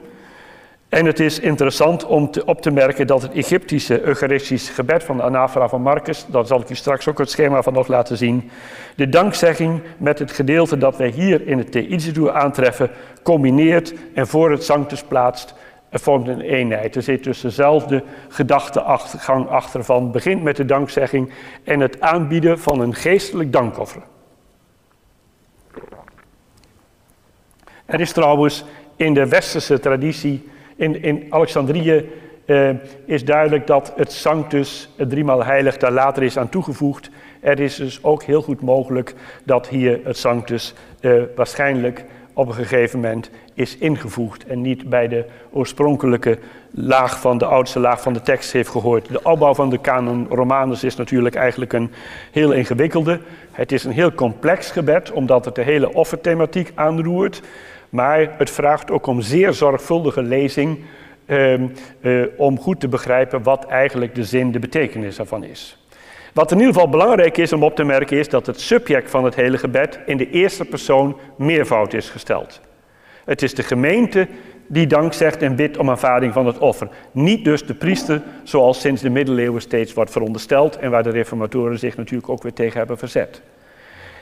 en 0.89 1.05
het 1.05 1.19
is 1.19 1.39
interessant 1.39 2.05
om 2.05 2.31
te, 2.31 2.45
op 2.45 2.61
te 2.61 2.71
merken 2.71 3.07
dat 3.07 3.21
het 3.21 3.31
Egyptische 3.31 4.01
Eucharistisch 4.01 4.69
gebed 4.69 5.03
van 5.03 5.17
de 5.17 5.23
Anafra 5.23 5.67
van 5.67 5.81
Marcus, 5.81 6.25
daar 6.27 6.45
zal 6.45 6.61
ik 6.61 6.69
u 6.69 6.75
straks 6.75 7.07
ook 7.07 7.17
het 7.17 7.29
schema 7.29 7.61
van 7.61 7.73
nog 7.73 7.87
laten 7.87 8.17
zien, 8.17 8.49
de 8.95 9.09
dankzegging 9.09 9.81
met 9.97 10.19
het 10.19 10.31
gedeelte 10.31 10.77
dat 10.77 10.97
wij 10.97 11.09
hier 11.09 11.47
in 11.47 11.57
het 11.57 11.71
Teïzidoe 11.71 12.31
aantreffen, 12.31 12.89
combineert 13.23 13.93
en 14.13 14.27
voor 14.27 14.51
het 14.51 14.63
Sanctus 14.63 15.03
plaatst, 15.03 15.53
vormt 15.91 16.27
een 16.27 16.41
eenheid. 16.41 16.95
Er 16.95 17.01
zit 17.01 17.23
dus 17.23 17.41
dezelfde 17.41 18.03
gedachtegang 18.27 19.47
achter 19.47 19.83
van, 19.83 20.11
begint 20.11 20.43
met 20.43 20.55
de 20.55 20.65
dankzegging 20.65 21.31
en 21.63 21.79
het 21.79 22.01
aanbieden 22.01 22.59
van 22.59 22.79
een 22.79 22.95
geestelijk 22.95 23.53
dankoffer. 23.53 24.01
Er 27.85 27.99
is 27.99 28.11
trouwens 28.11 28.65
in 28.95 29.13
de 29.13 29.27
westerse 29.27 29.79
traditie 29.79 30.49
in, 30.79 31.03
in 31.03 31.25
Alexandrië 31.29 32.09
uh, 32.45 32.69
is 33.05 33.25
duidelijk 33.25 33.67
dat 33.67 33.93
het 33.95 34.11
Sanctus, 34.11 34.89
het 34.97 35.09
driemaal 35.09 35.43
heilig, 35.43 35.77
daar 35.77 35.91
later 35.91 36.23
is 36.23 36.37
aan 36.37 36.49
toegevoegd. 36.49 37.09
Er 37.39 37.59
is 37.59 37.75
dus 37.75 38.03
ook 38.03 38.23
heel 38.23 38.41
goed 38.41 38.61
mogelijk 38.61 39.15
dat 39.43 39.67
hier 39.67 39.99
het 40.03 40.17
Sanctus 40.17 40.73
uh, 41.01 41.21
waarschijnlijk 41.35 42.05
op 42.33 42.47
een 42.47 42.53
gegeven 42.53 42.99
moment 42.99 43.29
is 43.53 43.77
ingevoegd 43.77 44.45
en 44.45 44.61
niet 44.61 44.89
bij 44.89 45.07
de 45.07 45.25
oorspronkelijke 45.51 46.37
laag 46.71 47.19
van 47.19 47.37
de 47.37 47.45
oudste 47.45 47.79
laag 47.79 48.01
van 48.01 48.13
de 48.13 48.21
tekst 48.21 48.51
heeft 48.51 48.69
gehoord. 48.69 49.07
De 49.07 49.23
opbouw 49.23 49.53
van 49.53 49.69
de 49.69 49.81
canon 49.81 50.27
Romanus 50.29 50.83
is 50.83 50.95
natuurlijk 50.95 51.35
eigenlijk 51.35 51.73
een 51.73 51.91
heel 52.31 52.51
ingewikkelde. 52.51 53.19
Het 53.51 53.71
is 53.71 53.83
een 53.83 53.91
heel 53.91 54.13
complex 54.13 54.71
gebed, 54.71 55.11
omdat 55.11 55.45
het 55.45 55.55
de 55.55 55.61
hele 55.61 55.93
offerthematiek 55.93 56.71
aanroert. 56.75 57.41
Maar 57.89 58.35
het 58.37 58.49
vraagt 58.49 58.91
ook 58.91 59.07
om 59.07 59.21
zeer 59.21 59.53
zorgvuldige 59.53 60.21
lezing 60.21 60.79
ehm, 61.25 61.67
eh, 62.01 62.21
om 62.37 62.59
goed 62.59 62.79
te 62.79 62.87
begrijpen 62.87 63.43
wat 63.43 63.65
eigenlijk 63.65 64.15
de 64.15 64.23
zin, 64.23 64.51
de 64.51 64.59
betekenis 64.59 65.19
ervan 65.19 65.43
is. 65.43 65.77
Wat 66.33 66.51
in 66.51 66.57
ieder 66.57 66.73
geval 66.73 66.89
belangrijk 66.89 67.37
is 67.37 67.53
om 67.53 67.63
op 67.63 67.75
te 67.75 67.83
merken 67.83 68.17
is 68.17 68.29
dat 68.29 68.45
het 68.45 68.59
subject 68.61 69.09
van 69.09 69.23
het 69.23 69.35
hele 69.35 69.57
gebed 69.57 69.99
in 70.05 70.17
de 70.17 70.29
eerste 70.29 70.65
persoon 70.65 71.17
meervoud 71.35 71.93
is 71.93 72.09
gesteld. 72.09 72.61
Het 73.25 73.41
is 73.41 73.53
de 73.53 73.63
gemeente 73.63 74.27
die 74.67 74.87
dank 74.87 75.13
zegt 75.13 75.41
en 75.41 75.55
bidt 75.55 75.77
om 75.77 75.89
aanvaarding 75.89 76.33
van 76.33 76.45
het 76.45 76.57
offer. 76.57 76.89
Niet 77.11 77.45
dus 77.45 77.65
de 77.65 77.73
priester, 77.73 78.21
zoals 78.43 78.81
sinds 78.81 79.01
de 79.01 79.09
middeleeuwen 79.09 79.61
steeds 79.61 79.93
wordt 79.93 80.11
verondersteld 80.11 80.77
en 80.77 80.91
waar 80.91 81.03
de 81.03 81.09
reformatoren 81.09 81.79
zich 81.79 81.97
natuurlijk 81.97 82.29
ook 82.29 82.43
weer 82.43 82.53
tegen 82.53 82.77
hebben 82.77 82.97
verzet. 82.97 83.41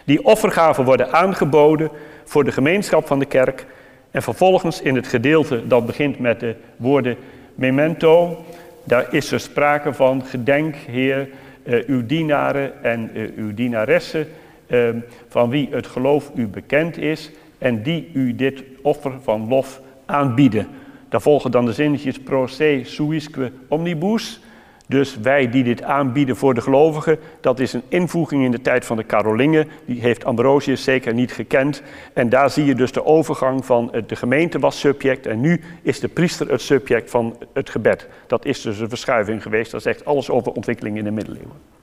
Die 0.08 0.26
offergaven 0.26 0.84
worden 0.86 1.12
aangeboden 1.12 1.90
voor 2.24 2.44
de 2.44 2.52
gemeenschap 2.52 3.08
van 3.08 3.20
de 3.20 3.26
kerk 3.26 3.66
en 4.12 4.22
vervolgens 4.22 4.82
in 4.82 4.96
het 4.96 5.08
gedeelte 5.08 5.68
dat 5.68 5.86
begint 5.86 6.20
met 6.20 6.40
de 6.40 6.56
woorden 6.78 7.16
memento, 7.56 8.44
daar 8.84 9.14
is 9.14 9.32
er 9.32 9.40
sprake 9.40 9.94
van 9.94 10.26
gedenk, 10.26 10.76
Heer, 10.76 11.30
uh, 11.64 11.84
uw 11.88 12.06
dienaren 12.06 12.84
en 12.84 13.10
uh, 13.14 13.30
uw 13.36 13.54
dienaressen, 13.54 14.28
uh, 14.68 14.90
van 15.28 15.50
wie 15.50 15.68
het 15.72 15.88
geloof 15.88 16.32
u 16.36 16.48
bekend 16.48 16.98
is 16.98 17.32
en 17.58 17.84
die 17.84 18.10
u 18.14 18.36
dit 18.36 18.64
offer 18.82 19.12
van 19.22 19.48
lof 19.48 19.82
aanbieden. 20.06 20.68
Daar 21.10 21.22
volgen 21.22 21.52
dan 21.52 21.66
de 21.66 21.74
zinnetjes 21.74 22.20
pro 22.20 22.48
se 22.48 22.82
suisque 22.84 23.52
omnibus. 23.68 24.40
Dus 24.90 25.18
wij 25.18 25.50
die 25.50 25.64
dit 25.64 25.84
aanbieden 25.84 26.36
voor 26.36 26.54
de 26.54 26.62
gelovigen, 26.62 27.20
dat 27.42 27.60
is 27.60 27.74
een 27.74 27.84
invoeging 27.88 28.44
in 28.44 28.52
de 28.52 28.62
tijd 28.62 28.86
van 28.86 28.98
de 28.98 29.06
Carolingen. 29.06 29.68
Die 29.86 30.02
heeft 30.02 30.26
Ambrosius 30.26 30.84
zeker 30.84 31.14
niet 31.14 31.32
gekend. 31.32 31.82
En 32.14 32.30
daar 32.30 32.50
zie 32.50 32.66
je 32.66 32.76
dus 32.76 32.92
de 32.92 33.06
overgang 33.06 33.66
van 33.66 33.94
de 34.08 34.16
gemeente 34.16 34.60
was 34.60 34.80
subject 34.80 35.26
en 35.26 35.42
nu 35.42 35.62
is 35.82 36.00
de 36.00 36.08
priester 36.08 36.52
het 36.52 36.62
subject 36.62 37.10
van 37.10 37.38
het 37.54 37.70
gebed. 37.70 38.08
Dat 38.28 38.46
is 38.46 38.62
dus 38.62 38.80
een 38.80 38.90
verschuiving 38.90 39.42
geweest. 39.42 39.72
Dat 39.72 39.82
zegt 39.82 40.06
alles 40.06 40.30
over 40.30 40.52
ontwikkeling 40.52 40.98
in 40.98 41.04
de 41.04 41.12
middeleeuwen. 41.12 41.76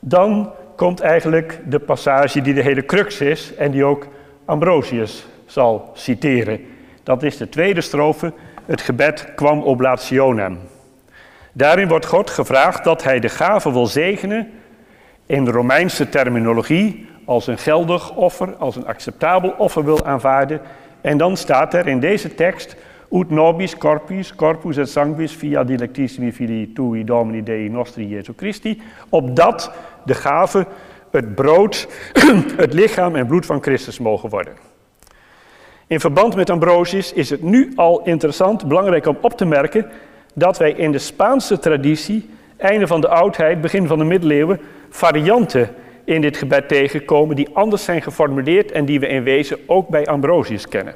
Dan 0.00 0.52
komt 0.76 1.00
eigenlijk 1.00 1.60
de 1.68 1.78
passage 1.78 2.40
die 2.40 2.54
de 2.54 2.62
hele 2.62 2.84
crux 2.84 3.20
is 3.20 3.54
en 3.54 3.70
die 3.70 3.84
ook 3.84 4.06
Ambrosius 4.44 5.26
zal 5.46 5.90
citeren. 5.94 6.60
Dat 7.02 7.22
is 7.22 7.36
de 7.36 7.48
tweede 7.48 7.80
strofe. 7.80 8.32
Het 8.66 8.80
gebed 8.80 9.34
kwam 9.34 9.62
oblationem. 9.62 10.58
Daarin 11.52 11.88
wordt 11.88 12.06
God 12.06 12.30
gevraagd 12.30 12.84
dat 12.84 13.02
hij 13.02 13.20
de 13.20 13.28
gave 13.28 13.72
wil 13.72 13.86
zegenen 13.86 14.50
in 15.26 15.44
de 15.44 15.50
Romeinse 15.50 16.08
terminologie 16.08 17.08
als 17.24 17.46
een 17.46 17.58
geldig 17.58 18.14
offer, 18.14 18.54
als 18.54 18.76
een 18.76 18.86
acceptabel 18.86 19.54
offer 19.58 19.84
wil 19.84 20.04
aanvaarden. 20.04 20.60
En 21.00 21.18
dan 21.18 21.36
staat 21.36 21.74
er 21.74 21.86
in 21.86 22.00
deze 22.00 22.34
tekst, 22.34 22.76
ut 23.10 23.30
nobis 23.30 23.76
corpus, 23.76 24.34
corpus 24.34 24.76
et 24.76 24.88
sanguis 24.88 25.32
via 25.32 25.64
dilectissimi 25.64 26.32
filii 26.32 26.72
tui 26.72 27.04
domini 27.04 27.42
Dei 27.42 27.68
nostri 27.68 28.08
Jesu 28.08 28.32
Christi, 28.36 28.82
opdat 29.08 29.72
de 30.04 30.14
gave 30.14 30.66
het 31.10 31.34
brood, 31.34 31.88
het 32.64 32.72
lichaam 32.72 33.16
en 33.16 33.26
bloed 33.26 33.46
van 33.46 33.62
Christus 33.62 33.98
mogen 33.98 34.28
worden. 34.28 34.52
In 35.88 36.00
verband 36.00 36.36
met 36.36 36.50
Ambrosius 36.50 37.12
is 37.12 37.30
het 37.30 37.42
nu 37.42 37.72
al 37.76 38.00
interessant, 38.04 38.68
belangrijk 38.68 39.06
om 39.06 39.18
op 39.20 39.36
te 39.36 39.44
merken, 39.44 39.86
dat 40.34 40.58
wij 40.58 40.72
in 40.72 40.92
de 40.92 40.98
Spaanse 40.98 41.58
traditie, 41.58 42.30
einde 42.56 42.86
van 42.86 43.00
de 43.00 43.08
oudheid, 43.08 43.60
begin 43.60 43.86
van 43.86 43.98
de 43.98 44.04
middeleeuwen, 44.04 44.60
varianten 44.88 45.70
in 46.04 46.20
dit 46.20 46.36
gebed 46.36 46.68
tegenkomen 46.68 47.36
die 47.36 47.48
anders 47.52 47.84
zijn 47.84 48.02
geformuleerd 48.02 48.72
en 48.72 48.84
die 48.84 49.00
we 49.00 49.06
in 49.06 49.22
wezen 49.22 49.58
ook 49.66 49.88
bij 49.88 50.06
Ambrosius 50.06 50.68
kennen. 50.68 50.94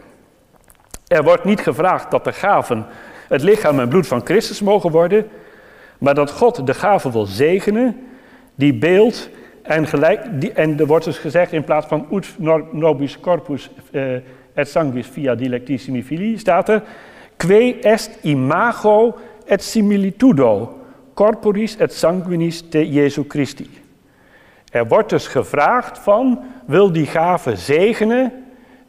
Er 1.06 1.24
wordt 1.24 1.44
niet 1.44 1.60
gevraagd 1.60 2.10
dat 2.10 2.24
de 2.24 2.32
gaven 2.32 2.86
het 3.28 3.42
lichaam 3.42 3.80
en 3.80 3.88
bloed 3.88 4.06
van 4.06 4.24
Christus 4.24 4.60
mogen 4.60 4.90
worden, 4.90 5.28
maar 5.98 6.14
dat 6.14 6.30
God 6.30 6.66
de 6.66 6.74
gaven 6.74 7.12
wil 7.12 7.26
zegenen, 7.26 8.08
die 8.54 8.74
beeld 8.74 9.28
en, 9.62 9.86
gelijk, 9.86 10.40
die, 10.40 10.52
en 10.52 10.78
er 10.78 10.86
wordt 10.86 11.04
dus 11.04 11.18
gezegd 11.18 11.52
in 11.52 11.64
plaats 11.64 11.86
van 11.86 12.06
ut 12.12 12.34
nobis 12.72 13.20
corpus 13.20 13.70
eh, 13.90 14.02
et 14.54 14.68
sanguis 14.68 15.08
via 15.14 15.34
dilectissimi 15.34 16.02
filii, 16.02 16.38
staat 16.38 16.68
er 16.68 16.80
que 17.38 17.80
est 17.82 18.24
imago 18.24 19.14
et 19.46 19.62
similitudo 19.62 20.80
corporis 21.14 21.76
et 21.80 21.92
sanguinis 21.92 22.62
te 22.70 22.78
Jesu 22.78 23.24
Christi. 23.28 23.68
Er 24.70 24.86
wordt 24.88 25.10
dus 25.10 25.26
gevraagd 25.26 25.98
van, 25.98 26.38
wil 26.66 26.92
die 26.92 27.06
gave 27.06 27.56
zegenen 27.56 28.32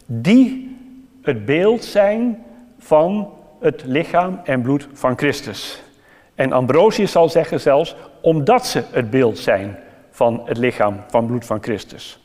die 0.05 0.77
het 1.21 1.45
beeld 1.45 1.83
zijn 1.83 2.43
van 2.79 3.33
het 3.59 3.83
lichaam 3.85 4.39
en 4.43 4.61
bloed 4.61 4.87
van 4.93 5.17
Christus. 5.17 5.83
En 6.35 6.51
Ambrosius 6.51 7.11
zal 7.11 7.29
zeggen 7.29 7.59
zelfs, 7.59 7.95
omdat 8.21 8.65
ze 8.67 8.83
het 8.91 9.09
beeld 9.09 9.37
zijn 9.37 9.77
van 10.11 10.41
het 10.45 10.57
lichaam 10.57 11.01
van 11.07 11.25
bloed 11.25 11.45
van 11.45 11.63
Christus. 11.63 12.19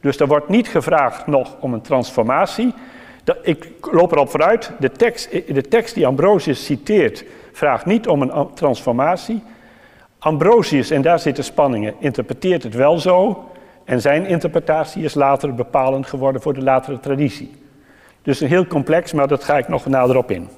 Dus 0.00 0.18
er 0.18 0.26
wordt 0.26 0.48
niet 0.48 0.68
gevraagd 0.68 1.26
nog 1.26 1.56
om 1.60 1.72
een 1.72 1.80
transformatie. 1.80 2.74
Ik 3.42 3.68
loop 3.80 4.12
erop 4.12 4.30
vooruit, 4.30 4.72
de 4.78 4.90
tekst, 4.90 5.30
de 5.30 5.62
tekst 5.68 5.94
die 5.94 6.06
Ambrosius 6.06 6.64
citeert 6.64 7.24
vraagt 7.52 7.86
niet 7.86 8.08
om 8.08 8.22
een 8.22 8.54
transformatie. 8.54 9.42
Ambrosius, 10.18 10.90
en 10.90 11.02
daar 11.02 11.18
zitten 11.18 11.44
spanningen, 11.44 11.94
interpreteert 11.98 12.62
het 12.62 12.74
wel 12.74 12.98
zo. 12.98 13.48
En 13.84 14.00
zijn 14.00 14.26
interpretatie 14.26 15.04
is 15.04 15.14
later 15.14 15.54
bepalend 15.54 16.06
geworden 16.06 16.42
voor 16.42 16.54
de 16.54 16.62
latere 16.62 17.00
traditie. 17.00 17.54
Dus 18.22 18.40
een 18.40 18.48
heel 18.48 18.66
complex, 18.66 19.12
maar 19.12 19.28
dat 19.28 19.44
ga 19.44 19.58
ik 19.58 19.68
nog 19.68 19.86
nader 19.86 20.16
op 20.16 20.30
in. 20.30 20.48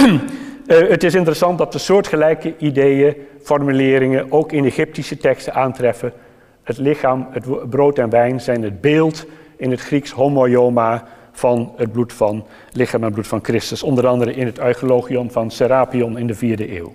Uh, 0.00 0.20
het 0.94 1.04
is 1.04 1.14
interessant 1.14 1.58
dat 1.58 1.72
de 1.72 1.78
soortgelijke 1.78 2.54
ideeën, 2.58 3.16
formuleringen 3.42 4.32
ook 4.32 4.52
in 4.52 4.64
Egyptische 4.64 5.16
teksten 5.16 5.54
aantreffen. 5.54 6.12
Het 6.62 6.78
lichaam, 6.78 7.28
het 7.30 7.70
brood 7.70 7.98
en 7.98 8.10
wijn 8.10 8.40
zijn 8.40 8.62
het 8.62 8.80
beeld 8.80 9.26
in 9.56 9.70
het 9.70 9.80
Grieks 9.80 10.10
homoioma 10.10 11.04
van 11.32 11.72
het 11.76 11.92
bloed 11.92 12.12
van 12.12 12.46
lichaam 12.72 13.04
en 13.04 13.12
bloed 13.12 13.26
van 13.26 13.40
Christus. 13.42 13.82
Onder 13.82 14.06
andere 14.06 14.34
in 14.34 14.46
het 14.46 14.58
Euchologion 14.58 15.30
van 15.30 15.50
Serapion 15.50 16.18
in 16.18 16.26
de 16.26 16.34
vierde 16.34 16.76
eeuw. 16.76 16.92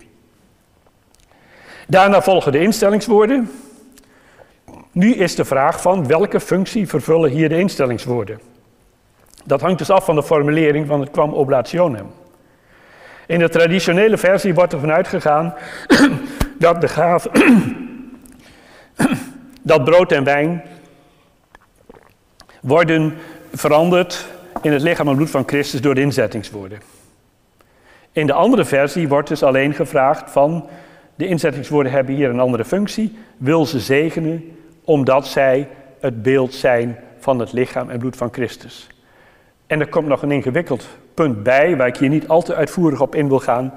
Daarna 1.87 2.21
volgen 2.21 2.51
de 2.51 2.59
instellingswoorden. 2.59 3.51
Nu 4.91 5.13
is 5.13 5.35
de 5.35 5.45
vraag 5.45 5.81
van 5.81 6.07
welke 6.07 6.39
functie 6.39 6.87
vervullen 6.87 7.29
hier 7.29 7.49
de 7.49 7.59
instellingswoorden. 7.59 8.39
Dat 9.45 9.61
hangt 9.61 9.77
dus 9.77 9.89
af 9.89 10.05
van 10.05 10.15
de 10.15 10.23
formulering 10.23 10.87
van 10.87 10.99
het 10.99 11.11
kwam 11.11 11.33
oblationem. 11.33 12.07
In 13.27 13.39
de 13.39 13.49
traditionele 13.49 14.17
versie 14.17 14.53
wordt 14.53 14.73
er 14.73 14.79
vanuit 14.79 15.07
gegaan 15.07 15.53
dat 16.59 16.81
de 16.81 16.87
gave, 16.87 17.29
dat 19.67 19.83
brood 19.83 20.11
en 20.11 20.23
wijn 20.23 20.63
worden 22.61 23.13
veranderd 23.53 24.27
in 24.61 24.71
het 24.71 24.81
lichaam 24.81 25.07
en 25.07 25.15
bloed 25.15 25.29
van 25.29 25.43
Christus 25.45 25.81
door 25.81 25.95
de 25.95 26.01
inzettingswoorden. 26.01 26.79
In 28.11 28.27
de 28.27 28.33
andere 28.33 28.65
versie 28.65 29.07
wordt 29.07 29.27
dus 29.27 29.43
alleen 29.43 29.73
gevraagd 29.73 30.31
van 30.31 30.69
de 31.15 31.27
inzettingswoorden 31.27 31.91
hebben 31.91 32.15
hier 32.15 32.29
een 32.29 32.39
andere 32.39 32.65
functie, 32.65 33.17
wil 33.37 33.65
ze 33.65 33.79
zegenen 33.79 34.57
omdat 34.83 35.27
zij 35.27 35.67
het 35.99 36.21
beeld 36.21 36.53
zijn 36.53 36.97
van 37.19 37.39
het 37.39 37.53
lichaam 37.53 37.89
en 37.89 37.99
bloed 37.99 38.15
van 38.15 38.29
Christus. 38.31 38.87
En 39.67 39.79
er 39.79 39.87
komt 39.87 40.07
nog 40.07 40.21
een 40.21 40.31
ingewikkeld 40.31 40.87
punt 41.13 41.43
bij, 41.43 41.77
waar 41.77 41.87
ik 41.87 41.97
hier 41.97 42.09
niet 42.09 42.27
al 42.27 42.41
te 42.41 42.55
uitvoerig 42.55 43.01
op 43.01 43.15
in 43.15 43.27
wil 43.27 43.39
gaan. 43.39 43.73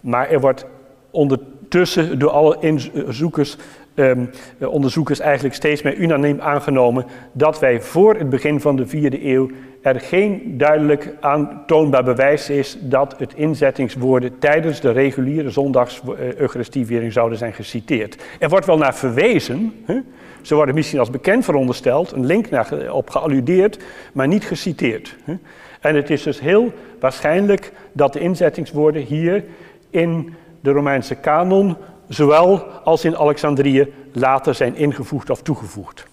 Maar 0.00 0.28
er 0.28 0.40
wordt 0.40 0.66
ondertussen 1.10 2.18
door 2.18 2.30
alle 2.30 2.56
inzoekers, 2.60 3.56
um, 4.00 4.30
onderzoekers 4.60 5.20
eigenlijk 5.20 5.54
steeds 5.54 5.82
meer 5.82 5.96
unaniem 5.96 6.40
aangenomen 6.40 7.04
dat 7.32 7.58
wij 7.58 7.80
voor 7.80 8.14
het 8.14 8.30
begin 8.30 8.60
van 8.60 8.76
de 8.76 8.86
vierde 8.86 9.26
eeuw 9.26 9.50
er 9.82 10.00
geen 10.00 10.58
duidelijk 10.58 11.14
aantoonbaar 11.20 12.04
bewijs 12.04 12.50
is 12.50 12.76
dat 12.80 13.14
het 13.18 13.34
inzettingswoorden 13.34 14.38
tijdens 14.38 14.80
de 14.80 14.90
reguliere 14.90 15.50
zondags 15.50 16.02
Eucharistieviering 16.36 17.12
zouden 17.12 17.38
zijn 17.38 17.52
geciteerd. 17.52 18.22
Er 18.38 18.48
wordt 18.48 18.66
wel 18.66 18.78
naar 18.78 18.94
verwezen, 18.94 19.72
hè? 19.84 19.98
ze 20.42 20.54
worden 20.54 20.74
misschien 20.74 20.98
als 20.98 21.10
bekend 21.10 21.44
verondersteld, 21.44 22.12
een 22.12 22.26
link 22.26 22.50
naar, 22.50 22.92
op 22.92 23.10
gealludeerd, 23.10 23.78
maar 24.12 24.28
niet 24.28 24.44
geciteerd. 24.44 25.16
Hè? 25.24 25.34
En 25.80 25.94
het 25.94 26.10
is 26.10 26.22
dus 26.22 26.40
heel 26.40 26.72
waarschijnlijk 27.00 27.72
dat 27.92 28.12
de 28.12 28.20
inzettingswoorden 28.20 29.02
hier 29.02 29.44
in 29.90 30.34
de 30.60 30.70
Romeinse 30.70 31.14
kanon 31.14 31.76
zowel 32.10 32.66
als 32.84 33.04
in 33.04 33.16
Alexandrië 33.16 33.92
later 34.12 34.54
zijn 34.54 34.76
ingevoegd 34.76 35.30
of 35.30 35.42
toegevoegd. 35.42 36.06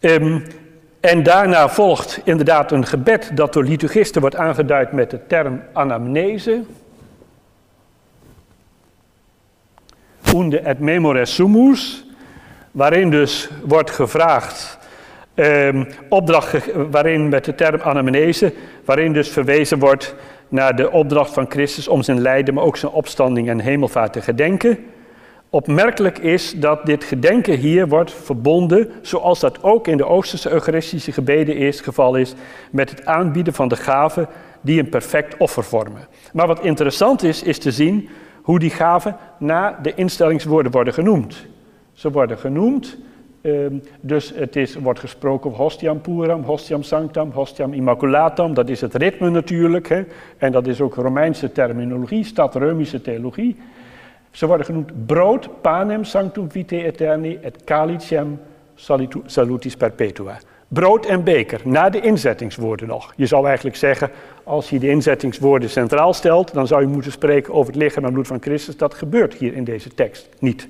Ehm, 0.00 0.40
en 1.00 1.22
daarna 1.22 1.68
volgt 1.68 2.20
inderdaad 2.24 2.72
een 2.72 2.86
gebed 2.86 3.30
dat 3.34 3.52
door 3.52 3.64
liturgisten 3.64 4.20
wordt 4.20 4.36
aangeduid 4.36 4.92
met 4.92 5.10
de 5.10 5.26
term 5.26 5.62
anamnese. 5.72 6.62
Unde 10.34 10.58
et 10.58 10.78
memores 10.78 11.34
sumus, 11.34 12.04
waarin 12.70 13.10
dus 13.10 13.50
wordt 13.64 13.90
gevraagd, 13.90 14.78
um, 15.34 15.86
opdracht 16.08 16.72
waarin 16.90 17.28
met 17.28 17.44
de 17.44 17.54
term 17.54 17.80
anamnese, 17.80 18.52
waarin 18.84 19.12
dus 19.12 19.28
verwezen 19.28 19.78
wordt 19.78 20.14
naar 20.52 20.76
de 20.76 20.90
opdracht 20.90 21.32
van 21.32 21.46
Christus 21.48 21.88
om 21.88 22.02
zijn 22.02 22.20
lijden, 22.20 22.54
maar 22.54 22.64
ook 22.64 22.76
zijn 22.76 22.92
opstanding 22.92 23.48
en 23.48 23.60
hemelvaart 23.60 24.12
te 24.12 24.22
gedenken. 24.22 24.78
Opmerkelijk 25.50 26.18
is 26.18 26.52
dat 26.56 26.86
dit 26.86 27.04
gedenken 27.04 27.58
hier 27.58 27.88
wordt 27.88 28.12
verbonden, 28.12 28.90
zoals 29.02 29.40
dat 29.40 29.62
ook 29.62 29.88
in 29.88 29.96
de 29.96 30.06
Oosterse 30.06 30.50
Eucharistische 30.50 31.12
gebeden 31.12 31.56
eerst 31.56 31.82
geval 31.82 32.14
is, 32.14 32.34
met 32.70 32.90
het 32.90 33.06
aanbieden 33.06 33.54
van 33.54 33.68
de 33.68 33.76
gaven 33.76 34.28
die 34.60 34.80
een 34.80 34.88
perfect 34.88 35.36
offer 35.36 35.64
vormen. 35.64 36.08
Maar 36.32 36.46
wat 36.46 36.64
interessant 36.64 37.22
is, 37.22 37.42
is 37.42 37.58
te 37.58 37.70
zien 37.70 38.08
hoe 38.42 38.58
die 38.58 38.70
gaven 38.70 39.16
na 39.38 39.78
de 39.82 39.94
instellingswoorden 39.94 40.72
worden 40.72 40.94
genoemd. 40.94 41.46
Ze 41.92 42.10
worden 42.10 42.38
genoemd, 42.38 42.98
ehm, 43.42 43.74
dus 44.00 44.32
het 44.34 44.56
is, 44.56 44.74
wordt 44.74 45.00
gesproken 45.00 45.50
over 45.50 45.62
hostiam 45.62 46.00
puram, 46.00 46.42
hostiam 46.42 46.82
sanctam, 46.82 47.30
hostiam 47.30 47.72
immaculatam. 47.72 48.54
Dat 48.54 48.68
is 48.68 48.80
het 48.80 48.94
ritme 48.94 49.30
natuurlijk, 49.30 49.88
hè? 49.88 50.02
en 50.38 50.52
dat 50.52 50.66
is 50.66 50.80
ook 50.80 50.94
Romeinse 50.94 51.52
terminologie, 51.52 52.24
stadreumische 52.24 53.00
theologie. 53.00 53.56
Ze 54.30 54.46
worden 54.46 54.66
genoemd 54.66 55.06
brood, 55.06 55.48
panem 55.60 56.04
sanctum 56.04 56.50
vitae 56.50 56.84
aeterni 56.84 57.38
et 57.42 57.64
calicem 57.64 58.40
salutis 59.26 59.76
perpetua. 59.76 60.38
Brood 60.68 61.06
en 61.06 61.24
beker, 61.24 61.60
na 61.64 61.90
de 61.90 62.00
inzettingswoorden 62.00 62.88
nog. 62.88 63.12
Je 63.16 63.26
zou 63.26 63.46
eigenlijk 63.46 63.76
zeggen, 63.76 64.10
als 64.44 64.70
je 64.70 64.78
de 64.78 64.88
inzettingswoorden 64.88 65.70
centraal 65.70 66.12
stelt, 66.12 66.54
dan 66.54 66.66
zou 66.66 66.80
je 66.80 66.86
moeten 66.86 67.12
spreken 67.12 67.54
over 67.54 67.72
het 67.72 67.82
lichaam 67.82 68.04
en 68.04 68.12
bloed 68.12 68.26
van 68.26 68.40
Christus. 68.40 68.76
Dat 68.76 68.94
gebeurt 68.94 69.34
hier 69.34 69.54
in 69.54 69.64
deze 69.64 69.94
tekst 69.94 70.28
niet. 70.38 70.68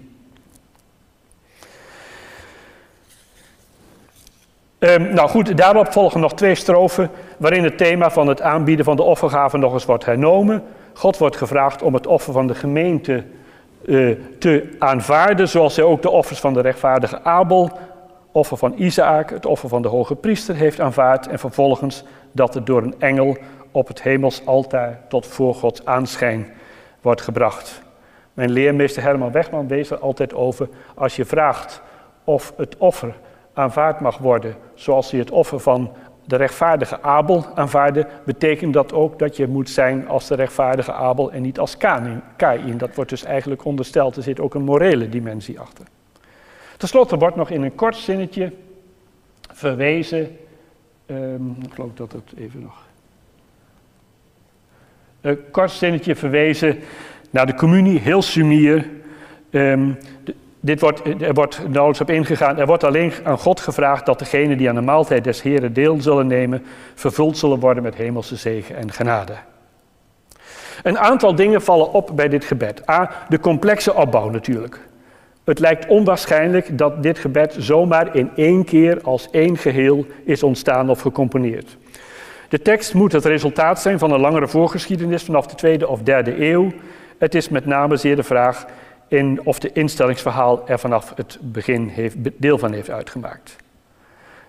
Um, 4.85 5.15
nou 5.15 5.29
goed, 5.29 5.57
daarop 5.57 5.93
volgen 5.93 6.21
nog 6.21 6.35
twee 6.35 6.55
strofen 6.55 7.11
waarin 7.39 7.65
het 7.65 7.79
thema 7.79 8.11
van 8.11 8.27
het 8.27 8.41
aanbieden 8.41 8.85
van 8.85 8.97
de 8.97 9.03
offergave 9.03 9.59
nog 9.59 9.73
eens 9.73 9.85
wordt 9.85 10.05
hernomen. 10.05 10.62
God 10.93 11.19
wordt 11.19 11.37
gevraagd 11.37 11.83
om 11.83 11.95
het 11.95 12.07
offer 12.07 12.33
van 12.33 12.47
de 12.47 12.55
gemeente 12.55 13.25
uh, 13.85 14.17
te 14.39 14.77
aanvaarden, 14.79 15.49
zoals 15.49 15.77
hij 15.77 15.85
ook 15.85 16.03
de 16.03 16.11
offers 16.11 16.41
van 16.41 16.55
de 16.55 16.61
rechtvaardige 16.61 17.25
Abel, 17.25 17.71
offer 18.33 18.57
van 18.57 18.75
Isaac, 18.77 19.31
het 19.31 19.47
offer 19.47 19.69
van 19.69 19.83
de 19.83 19.89
hoge 19.89 20.15
priester 20.15 20.55
heeft 20.55 20.81
aanvaard 20.81 21.27
en 21.27 21.39
vervolgens 21.39 22.05
dat 22.33 22.55
het 22.55 22.67
door 22.67 22.83
een 22.83 22.95
engel 22.99 23.37
op 23.71 23.89
het 23.89 24.03
hemels 24.03 24.47
altaar 24.47 25.01
tot 25.09 25.27
voor 25.27 25.55
Gods 25.55 25.85
aanschijn 25.85 26.53
wordt 27.01 27.21
gebracht. 27.21 27.83
Mijn 28.35 28.51
leermeester 28.51 29.03
Herman 29.03 29.33
Wegman 29.33 29.69
wees 29.69 29.91
er 29.91 29.99
altijd 29.99 30.35
over, 30.35 30.69
als 30.95 31.17
je 31.17 31.25
vraagt 31.25 31.83
of 32.25 32.53
het 32.57 32.77
offer 32.77 33.15
aanvaard 33.52 34.00
mag 34.00 34.18
worden 34.18 34.56
zoals 34.75 35.11
hij 35.11 35.21
het 35.21 35.30
offer 35.30 35.61
van 35.61 35.92
de 36.25 36.37
rechtvaardige 36.37 37.02
Abel 37.02 37.47
aanvaarde, 37.54 38.06
betekent 38.25 38.73
dat 38.73 38.92
ook 38.92 39.18
dat 39.18 39.37
je 39.37 39.47
moet 39.47 39.71
zijn 39.71 40.09
als 40.09 40.28
de 40.28 40.35
rechtvaardige 40.35 40.92
Abel 40.92 41.32
en 41.32 41.42
niet 41.42 41.59
als 41.59 41.76
Kain. 41.76 42.23
Dat 42.76 42.94
wordt 42.94 43.11
dus 43.11 43.25
eigenlijk 43.25 43.64
ondersteld, 43.64 44.16
er 44.16 44.23
zit 44.23 44.40
ook 44.40 44.54
een 44.54 44.62
morele 44.62 45.09
dimensie 45.09 45.61
achter. 45.61 45.85
Ten 46.76 46.88
slotte 46.88 47.16
wordt 47.16 47.37
nog 47.37 47.50
in 47.50 47.62
een 47.62 47.75
kort 47.75 47.97
zinnetje 47.97 48.52
verwezen, 49.52 50.37
um, 51.06 51.56
ik 51.62 51.75
geloof 51.75 51.90
dat 51.94 52.12
het 52.12 52.32
even 52.37 52.61
nog, 52.61 52.87
een 55.20 55.50
kort 55.50 55.70
zinnetje 55.70 56.16
verwezen 56.16 56.79
naar 57.31 57.46
de 57.46 57.55
communie, 57.55 57.98
heel 57.98 58.22
sumier. 58.22 58.90
Um, 59.50 59.98
dit 60.64 60.81
wordt, 60.81 61.03
er 61.20 61.35
wordt 61.35 61.61
nauwelijks 61.68 62.01
op 62.01 62.11
ingegaan. 62.11 62.59
Er 62.59 62.66
wordt 62.66 62.85
alleen 62.85 63.12
aan 63.25 63.38
God 63.38 63.61
gevraagd 63.61 64.07
dat 64.07 64.18
degenen 64.18 64.59
die 64.59 64.68
aan 64.68 64.75
de 64.75 64.81
maaltijd 64.81 65.25
des 65.25 65.42
Heren 65.42 65.72
deel 65.72 66.01
zullen 66.01 66.27
nemen, 66.27 66.64
vervuld 66.94 67.38
zullen 67.38 67.59
worden 67.59 67.83
met 67.83 67.94
hemelse 67.94 68.37
zegen 68.37 68.77
en 68.77 68.92
genade. 68.92 69.33
Een 70.83 70.98
aantal 70.98 71.35
dingen 71.35 71.62
vallen 71.62 71.92
op 71.92 72.11
bij 72.14 72.29
dit 72.29 72.44
gebed. 72.44 72.88
A, 72.90 73.11
de 73.29 73.40
complexe 73.40 73.94
opbouw 73.94 74.31
natuurlijk. 74.31 74.81
Het 75.44 75.59
lijkt 75.59 75.87
onwaarschijnlijk 75.87 76.79
dat 76.79 77.03
dit 77.03 77.18
gebed 77.18 77.57
zomaar 77.59 78.16
in 78.16 78.31
één 78.37 78.64
keer 78.64 79.01
als 79.03 79.31
één 79.31 79.57
geheel 79.57 80.07
is 80.25 80.42
ontstaan 80.42 80.90
of 80.90 81.01
gecomponeerd. 81.01 81.77
De 82.48 82.62
tekst 82.62 82.94
moet 82.94 83.12
het 83.12 83.25
resultaat 83.25 83.81
zijn 83.81 83.98
van 83.98 84.12
een 84.12 84.20
langere 84.20 84.48
voorgeschiedenis 84.48 85.22
vanaf 85.22 85.46
de 85.46 85.55
tweede 85.55 85.88
of 85.88 86.03
derde 86.03 86.44
eeuw. 86.44 86.72
Het 87.18 87.35
is 87.35 87.48
met 87.48 87.66
name 87.66 87.96
zeer 87.96 88.16
de 88.16 88.22
vraag 88.22 88.66
in 89.12 89.40
of 89.44 89.59
de 89.59 89.72
instellingsverhaal 89.72 90.68
er 90.68 90.79
vanaf 90.79 91.12
het 91.16 91.38
begin 91.40 91.88
heeft, 91.88 92.16
deel 92.37 92.59
van 92.59 92.72
heeft 92.72 92.90
uitgemaakt. 92.90 93.57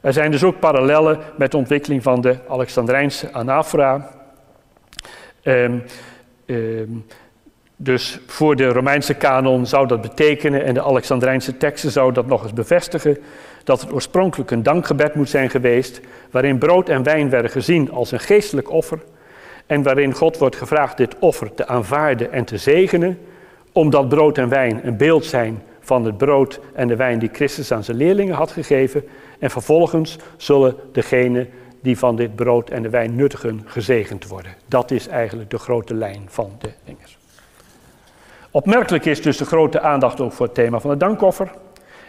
Er 0.02 0.13
zijn 0.13 0.32
dus 0.32 0.43
ook 0.43 0.60
parallellen 0.60 1.19
met 1.38 1.52
de 1.52 1.58
ontwikkeling 1.58 2.04
van 2.04 2.21
de 2.21 2.38
Alexandrijnse 2.47 3.34
anafora. 3.34 4.10
Um, 5.43 5.84
um, 6.45 7.06
dus 7.76 8.19
voor 8.28 8.56
de 8.56 8.67
Romeinse 8.67 9.13
kanon 9.13 9.65
zou 9.65 9.88
dat 9.88 10.02
betekenen, 10.02 10.63
en 10.63 10.73
de 10.73 10.84
Alexandrijnse 10.84 11.58
teksten 11.58 11.91
zouden 11.91 12.13
dat 12.13 12.32
nog 12.32 12.43
eens 12.43 12.54
bevestigen, 12.54 13.17
dat 13.63 13.82
het 13.82 13.93
oorspronkelijk 13.93 14.52
een 14.52 14.63
dankgebed 14.63 15.15
moet 15.15 15.30
zijn 15.30 15.49
geweest, 15.49 16.02
waarin 16.32 16.58
brood 16.58 16.89
en 16.89 17.04
wijn 17.04 17.30
werden 17.30 17.52
gezien 17.52 17.91
als 17.91 18.12
een 18.12 18.19
geestelijk 18.19 18.71
offer, 18.71 18.99
en 19.65 19.84
waarin 19.84 20.13
God 20.13 20.38
wordt 20.38 20.56
gevraagd 20.56 20.97
dit 20.97 21.15
offer 21.19 21.54
te 21.54 21.67
aanvaarden 21.67 22.32
en 22.32 22.45
te 22.45 22.58
zegenen, 22.58 23.17
omdat 23.73 24.09
brood 24.09 24.38
en 24.38 24.49
wijn 24.49 24.88
een 24.88 24.97
beeld 24.97 25.25
zijn 25.25 25.62
van 25.79 26.05
het 26.05 26.17
brood 26.17 26.59
en 26.73 26.88
de 26.88 26.95
wijn 26.95 27.19
die 27.19 27.29
Christus 27.33 27.71
aan 27.71 27.83
zijn 27.83 27.97
leerlingen 27.97 28.36
had 28.36 28.51
gegeven. 28.51 29.03
En 29.39 29.49
vervolgens 29.49 30.17
zullen 30.38 30.75
degenen 30.91 31.49
die 31.81 31.97
van 31.97 32.15
dit 32.15 32.36
brood 32.36 32.69
en 32.69 32.81
de 32.81 32.89
wijn 32.89 33.15
nuttigen 33.15 33.62
gezegend 33.65 34.27
worden. 34.27 34.53
Dat 34.67 34.91
is 34.91 35.07
eigenlijk 35.07 35.49
de 35.49 35.57
grote 35.57 35.93
lijn 35.93 36.23
van 36.27 36.51
de 36.59 36.69
dingen. 36.86 37.05
Opmerkelijk 38.51 39.05
is 39.05 39.21
dus 39.21 39.38
de 39.38 39.45
grote 39.45 39.79
aandacht 39.79 40.21
ook 40.21 40.31
voor 40.31 40.45
het 40.45 40.55
thema 40.55 40.79
van 40.79 40.89
het 40.89 40.99
dankoffer. 40.99 41.51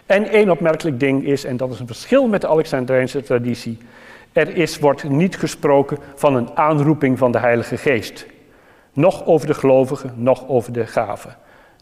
En 0.07 0.29
één 0.29 0.51
opmerkelijk 0.51 1.01
ding 1.01 1.25
is, 1.25 1.45
en 1.45 1.57
dat 1.57 1.73
is 1.73 1.81
een 1.81 1.87
verschil 1.87 2.29
met 2.29 2.41
de 2.41 2.49
Alexandrijnse 2.49 3.23
traditie, 3.23 3.79
er 4.33 4.57
is, 4.57 4.79
wordt 4.79 5.09
niet 5.09 5.37
gesproken 5.37 5.99
van 6.15 6.35
een 6.35 6.49
aanroeping 6.55 7.19
van 7.19 7.33
de 7.33 7.39
Heilige 7.39 7.77
Geest. 7.77 8.27
Nog 8.93 9.27
over 9.27 9.47
de 9.47 9.55
gelovigen, 9.55 10.13
nog 10.17 10.49
over 10.49 10.73
de 10.73 10.87
gaven 10.87 11.37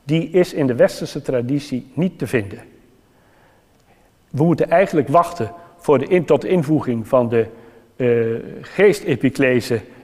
die 0.04 0.30
is 0.30 0.52
in 0.52 0.66
de 0.66 0.74
westerse 0.74 1.22
traditie 1.22 1.90
niet 1.94 2.18
te 2.18 2.26
vinden. 2.26 2.58
We 4.30 4.44
moeten 4.44 4.70
eigenlijk 4.70 5.08
wachten 5.08 5.52
voor 5.76 5.98
de 5.98 6.24
tot 6.24 6.44
invoeging 6.44 7.08
van 7.08 7.28
de 7.28 7.46
uh, 7.96 8.38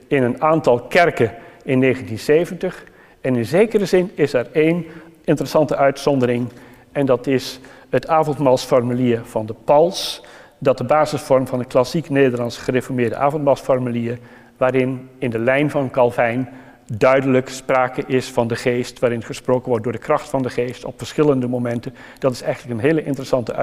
in 0.07 0.23
een 0.23 0.41
aantal 0.41 0.79
kerken 0.79 1.33
in 1.63 1.81
1970. 1.81 2.85
En 3.21 3.35
in 3.35 3.45
zekere 3.45 3.85
zin 3.85 4.11
is 4.15 4.33
er 4.33 4.47
één 4.51 4.85
interessante 5.23 5.75
uitzondering. 5.75 6.49
En 6.91 7.05
dat 7.05 7.27
is 7.27 7.59
het 7.89 8.07
avondmaalsformulier 8.07 9.21
van 9.23 9.45
de 9.45 9.55
Pals. 9.63 10.23
Dat 10.57 10.77
de 10.77 10.83
basisvorm 10.83 11.47
van 11.47 11.59
een 11.59 11.67
klassiek 11.67 12.09
Nederlands 12.09 12.57
gereformeerde 12.57 13.15
avondmaalsformulier. 13.15 14.17
Waarin 14.57 15.09
in 15.17 15.29
de 15.29 15.39
lijn 15.39 15.69
van 15.69 15.89
Calvijn 15.89 16.49
duidelijk 16.97 17.49
sprake 17.49 18.03
is 18.07 18.29
van 18.31 18.47
de 18.47 18.55
geest, 18.55 18.99
waarin 18.99 19.23
gesproken 19.23 19.69
wordt 19.69 19.83
door 19.83 19.93
de 19.93 19.99
kracht 19.99 20.29
van 20.29 20.41
de 20.41 20.49
geest 20.49 20.85
op 20.85 20.97
verschillende 20.97 21.47
momenten. 21.47 21.95
Dat 22.19 22.31
is 22.31 22.41
eigenlijk 22.41 22.73
een 22.73 22.85
hele 22.85 23.03
interessante 23.03 23.53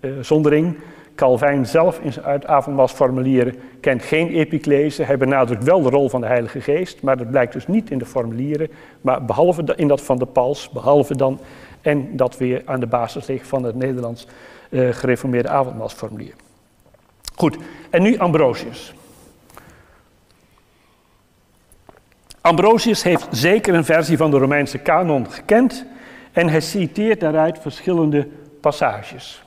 uitzondering. 0.00 0.78
Calvijn 1.14 1.66
zelf 1.66 1.98
in 1.98 2.12
zijn 2.12 2.48
avondmaalsformulieren 2.48 3.54
kent 3.80 4.02
geen 4.02 4.28
epiclese. 4.28 5.02
Hij 5.02 5.18
benadrukt 5.18 5.64
wel 5.64 5.82
de 5.82 5.88
rol 5.88 6.08
van 6.08 6.20
de 6.20 6.26
Heilige 6.26 6.60
Geest, 6.60 7.02
maar 7.02 7.16
dat 7.16 7.30
blijkt 7.30 7.52
dus 7.52 7.66
niet 7.66 7.90
in 7.90 7.98
de 7.98 8.06
formulieren, 8.06 8.68
maar 9.00 9.24
behalve 9.24 9.72
in 9.76 9.88
dat 9.88 10.02
van 10.02 10.18
de 10.18 10.26
Pals, 10.26 10.70
behalve 10.70 11.16
dan 11.16 11.40
en 11.80 12.16
dat 12.16 12.38
weer 12.38 12.62
aan 12.64 12.80
de 12.80 12.86
basis 12.86 13.26
ligt 13.26 13.46
van 13.46 13.62
het 13.62 13.74
Nederlands 13.74 14.26
uh, 14.70 14.92
gereformeerde 14.92 15.48
avondmaalsformulier. 15.48 16.34
Goed, 17.34 17.56
en 17.90 18.02
nu 18.02 18.18
Ambrosius. 18.18 18.94
Ambrosius 22.42 23.02
heeft 23.02 23.26
zeker 23.30 23.74
een 23.74 23.84
versie 23.84 24.16
van 24.16 24.30
de 24.30 24.38
Romeinse 24.38 24.78
kanon 24.78 25.30
gekend 25.30 25.86
en 26.32 26.48
hij 26.48 26.60
citeert 26.60 27.20
daaruit 27.20 27.58
verschillende 27.58 28.28
passages. 28.60 29.42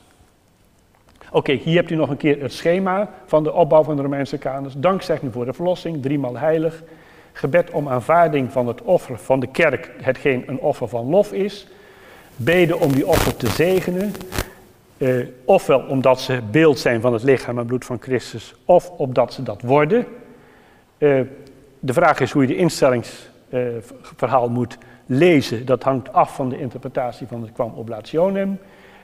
Oké, 1.31 1.51
hier 1.51 1.75
hebt 1.75 1.91
u 1.91 1.95
nog 1.95 2.09
een 2.09 2.17
keer 2.17 2.41
het 2.41 2.53
schema 2.53 3.09
van 3.25 3.43
de 3.43 3.53
opbouw 3.53 3.83
van 3.83 3.95
de 3.95 4.01
Romeinse 4.01 4.37
kanons. 4.37 4.73
Dankzegging 4.77 5.33
voor 5.33 5.45
de 5.45 5.53
verlossing, 5.53 6.01
driemaal 6.01 6.37
heilig. 6.37 6.83
gebed 7.31 7.71
om 7.71 7.89
aanvaarding 7.89 8.51
van 8.51 8.67
het 8.67 8.81
offer 8.81 9.17
van 9.17 9.39
de 9.39 9.47
kerk, 9.47 9.91
hetgeen 10.01 10.43
een 10.47 10.59
offer 10.59 10.87
van 10.87 11.09
lof 11.09 11.33
is. 11.33 11.67
Beden 12.35 12.79
om 12.79 12.91
die 12.91 13.07
offer 13.07 13.35
te 13.35 13.47
zegenen. 13.47 14.13
Uh, 14.97 15.25
ofwel 15.45 15.79
omdat 15.79 16.21
ze 16.21 16.41
beeld 16.51 16.79
zijn 16.79 17.01
van 17.01 17.13
het 17.13 17.23
lichaam 17.23 17.59
en 17.59 17.65
bloed 17.65 17.85
van 17.85 17.97
Christus, 18.01 18.55
of 18.65 18.89
opdat 18.89 19.33
ze 19.33 19.43
dat 19.43 19.61
worden. 19.61 20.05
Uh, 20.97 21.21
de 21.85 21.93
vraag 21.93 22.19
is 22.19 22.31
hoe 22.31 22.41
je 22.41 22.47
de 22.47 22.55
instellingsverhaal 22.55 24.49
moet 24.49 24.77
lezen. 25.05 25.65
Dat 25.65 25.83
hangt 25.83 26.13
af 26.13 26.35
van 26.35 26.49
de 26.49 26.59
interpretatie 26.59 27.27
van 27.27 27.41
het 27.41 27.51
kwam 27.51 27.73
oblationem. 27.75 28.59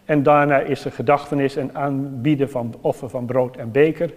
En 0.06 0.24
daarna 0.24 0.60
is 0.60 0.86
er 0.86 0.92
gedachtenis 0.92 1.56
en 1.56 1.76
aanbieden 1.76 2.50
van 2.50 2.76
offer 2.82 3.10
van 3.10 3.26
brood 3.26 3.56
en 3.56 3.72
beker. 3.72 4.14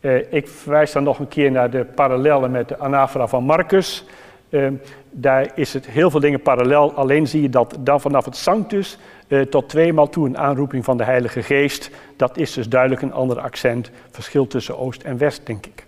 Uh, 0.00 0.32
ik 0.32 0.48
verwijs 0.48 0.92
dan 0.92 1.02
nog 1.02 1.18
een 1.18 1.28
keer 1.28 1.50
naar 1.50 1.70
de 1.70 1.84
parallellen 1.84 2.50
met 2.50 2.68
de 2.68 2.78
anafora 2.78 3.26
van 3.26 3.44
Marcus. 3.44 4.04
Uh, 4.48 4.68
daar 5.10 5.50
is 5.54 5.72
het 5.72 5.86
heel 5.86 6.10
veel 6.10 6.20
dingen 6.20 6.42
parallel. 6.42 6.92
Alleen 6.92 7.26
zie 7.26 7.42
je 7.42 7.48
dat 7.48 7.76
dan 7.80 8.00
vanaf 8.00 8.24
het 8.24 8.36
Sanctus 8.36 8.98
uh, 9.28 9.40
tot 9.40 9.68
tweemaal 9.68 10.08
toe 10.08 10.26
een 10.26 10.38
aanroeping 10.38 10.84
van 10.84 10.96
de 10.96 11.04
Heilige 11.04 11.42
Geest. 11.42 11.90
Dat 12.16 12.36
is 12.36 12.52
dus 12.52 12.68
duidelijk 12.68 13.02
een 13.02 13.12
ander 13.12 13.40
accent. 13.40 13.90
Verschil 14.10 14.46
tussen 14.46 14.78
Oost 14.78 15.02
en 15.02 15.18
West, 15.18 15.46
denk 15.46 15.66
ik. 15.66 15.83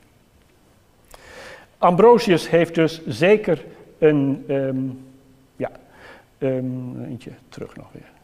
Ambrosius 1.87 2.51
heeft 2.51 2.75
dus 2.75 3.01
zeker 3.07 3.65
een. 3.99 4.45
Um, 4.49 5.05
ja, 5.57 5.71
um, 6.39 7.05
eentje 7.09 7.31
terug 7.49 7.77
nog 7.77 7.87
weer. 7.93 8.15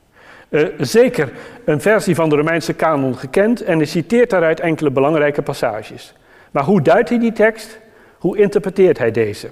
Uh, 0.48 0.68
zeker 0.78 1.32
een 1.64 1.80
versie 1.80 2.14
van 2.14 2.28
de 2.28 2.36
Romeinse 2.36 2.72
kanon 2.72 3.16
gekend 3.16 3.62
en 3.62 3.76
hij 3.76 3.86
citeert 3.86 4.30
daaruit 4.30 4.60
enkele 4.60 4.90
belangrijke 4.90 5.42
passages. 5.42 6.14
Maar 6.50 6.64
hoe 6.64 6.82
duidt 6.82 7.08
hij 7.08 7.18
die 7.18 7.32
tekst? 7.32 7.78
Hoe 8.18 8.38
interpreteert 8.38 8.98
hij 8.98 9.10
deze? 9.10 9.48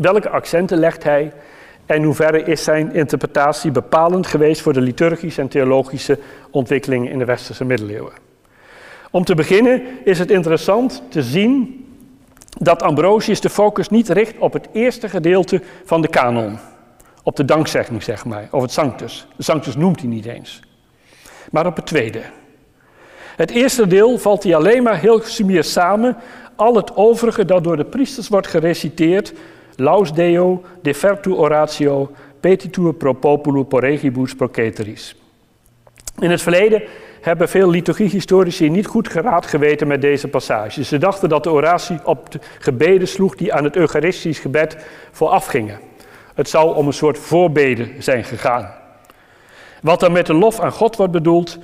Welke 0.00 0.28
accenten 0.28 0.78
legt 0.78 1.02
hij? 1.02 1.32
En 1.86 2.02
hoeverre 2.02 2.42
is 2.42 2.64
zijn 2.64 2.92
interpretatie 2.92 3.70
bepalend 3.70 4.26
geweest 4.26 4.60
voor 4.60 4.72
de 4.72 4.80
liturgische 4.80 5.40
en 5.40 5.48
theologische 5.48 6.18
ontwikkelingen 6.50 7.10
in 7.10 7.18
de 7.18 7.24
westerse 7.24 7.64
middeleeuwen? 7.64 8.12
Om 9.10 9.24
te 9.24 9.34
beginnen 9.34 9.82
is 10.04 10.18
het 10.18 10.30
interessant 10.30 11.02
te 11.08 11.22
zien 11.22 11.83
dat 12.58 12.82
Ambrosius 12.82 13.40
de 13.40 13.50
focus 13.50 13.88
niet 13.88 14.08
richt 14.08 14.38
op 14.38 14.52
het 14.52 14.68
eerste 14.72 15.08
gedeelte 15.08 15.62
van 15.84 16.02
de 16.02 16.08
kanon 16.08 16.58
op 17.22 17.36
de 17.36 17.44
dankzegging, 17.44 18.02
zeg 18.02 18.24
maar, 18.24 18.48
of 18.50 18.62
het 18.62 18.72
Sanctus. 18.72 19.26
De 19.36 19.42
Sanctus 19.42 19.76
noemt 19.76 20.00
hij 20.00 20.08
niet 20.08 20.26
eens. 20.26 20.60
Maar 21.50 21.66
op 21.66 21.76
het 21.76 21.86
tweede. 21.86 22.20
Het 23.36 23.50
eerste 23.50 23.86
deel 23.86 24.18
valt 24.18 24.42
hij 24.42 24.54
alleen 24.54 24.82
maar 24.82 24.98
heel 24.98 25.20
sumier 25.22 25.64
samen. 25.64 26.16
Al 26.56 26.76
het 26.76 26.96
overige 26.96 27.44
dat 27.44 27.64
door 27.64 27.76
de 27.76 27.84
priesters 27.84 28.28
wordt 28.28 28.46
gereciteerd, 28.46 29.32
laus 29.76 30.12
deo, 30.12 30.62
defertu 30.82 31.32
oratio, 31.32 32.10
petitur 32.40 32.94
pro 32.94 33.12
populo 33.12 33.62
porregibus 33.62 34.34
proceteris. 34.34 35.16
In 36.18 36.30
het 36.30 36.42
verleden 36.42 36.82
hebben 37.24 37.48
veel 37.48 37.70
liturgiehistorici 37.70 38.70
niet 38.70 38.86
goed 38.86 39.08
geraad 39.08 39.46
geweten 39.46 39.86
met 39.86 40.00
deze 40.00 40.28
passage. 40.28 40.84
Ze 40.84 40.98
dachten 40.98 41.28
dat 41.28 41.44
de 41.44 41.50
oratie 41.50 41.98
op 42.04 42.30
de 42.30 42.38
gebeden 42.58 43.08
sloeg 43.08 43.34
die 43.34 43.54
aan 43.54 43.64
het 43.64 43.76
Eucharistisch 43.76 44.38
gebed 44.38 44.76
voorafgingen. 45.12 45.78
Het 46.34 46.48
zou 46.48 46.74
om 46.74 46.86
een 46.86 46.92
soort 46.92 47.18
voorbeden 47.18 48.02
zijn 48.02 48.24
gegaan. 48.24 48.70
Wat 49.82 50.02
er 50.02 50.12
met 50.12 50.26
de 50.26 50.34
lof 50.34 50.60
aan 50.60 50.72
God 50.72 50.96
wordt 50.96 51.12
bedoeld, 51.12 51.58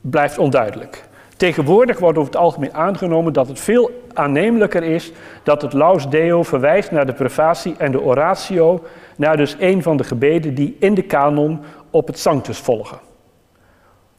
blijft 0.00 0.38
onduidelijk. 0.38 1.04
Tegenwoordig 1.36 1.98
wordt 1.98 2.18
over 2.18 2.32
het 2.32 2.40
algemeen 2.40 2.74
aangenomen 2.74 3.32
dat 3.32 3.48
het 3.48 3.60
veel 3.60 3.90
aannemelijker 4.14 4.82
is 4.82 5.12
dat 5.42 5.62
het 5.62 5.72
Laus 5.72 6.08
Deo 6.08 6.42
verwijst 6.42 6.90
naar 6.90 7.06
de 7.06 7.12
privatie 7.12 7.74
en 7.78 7.92
de 7.92 8.00
oratio, 8.00 8.84
naar 9.16 9.36
dus 9.36 9.56
een 9.58 9.82
van 9.82 9.96
de 9.96 10.04
gebeden 10.04 10.54
die 10.54 10.76
in 10.78 10.94
de 10.94 11.02
kanon 11.02 11.60
op 11.90 12.06
het 12.06 12.18
Sanctus 12.18 12.58
volgen. 12.58 13.10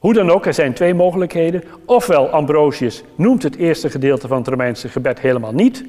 Hoe 0.04 0.14
dan 0.14 0.32
ook, 0.32 0.46
er 0.46 0.54
zijn 0.54 0.74
twee 0.74 0.94
mogelijkheden. 0.94 1.64
Ofwel 1.86 2.30
Ambrosius 2.30 3.04
noemt 3.16 3.44
het 3.44 3.56
eerste 3.56 3.90
gedeelte 3.90 4.28
van 4.28 4.38
het 4.38 4.48
Romeinse 4.48 4.90
gebed 4.90 5.20
helemaal 5.20 5.54
niet, 5.54 5.86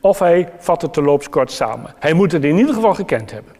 of 0.00 0.18
hij 0.18 0.48
vat 0.58 0.82
het 0.82 0.92
terloops 0.92 1.28
kort 1.28 1.50
samen. 1.50 1.94
Hij 1.98 2.12
moet 2.12 2.32
het 2.32 2.44
in 2.44 2.56
ieder 2.56 2.74
geval 2.74 2.94
gekend 2.94 3.30
hebben. 3.30 3.52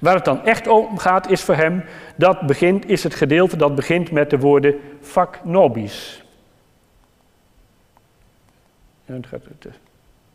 Waar 0.00 0.14
het 0.14 0.24
dan 0.24 0.44
echt 0.44 0.68
om 0.68 0.98
gaat 0.98 1.30
is 1.30 1.42
voor 1.42 1.54
hem, 1.54 1.84
dat 2.16 2.40
begint, 2.40 2.88
is 2.88 3.02
het 3.02 3.14
gedeelte 3.14 3.56
dat 3.56 3.74
begint 3.74 4.10
met 4.10 4.30
de 4.30 4.38
woorden 4.38 4.74
fac 5.00 5.38
nobis. 5.44 6.24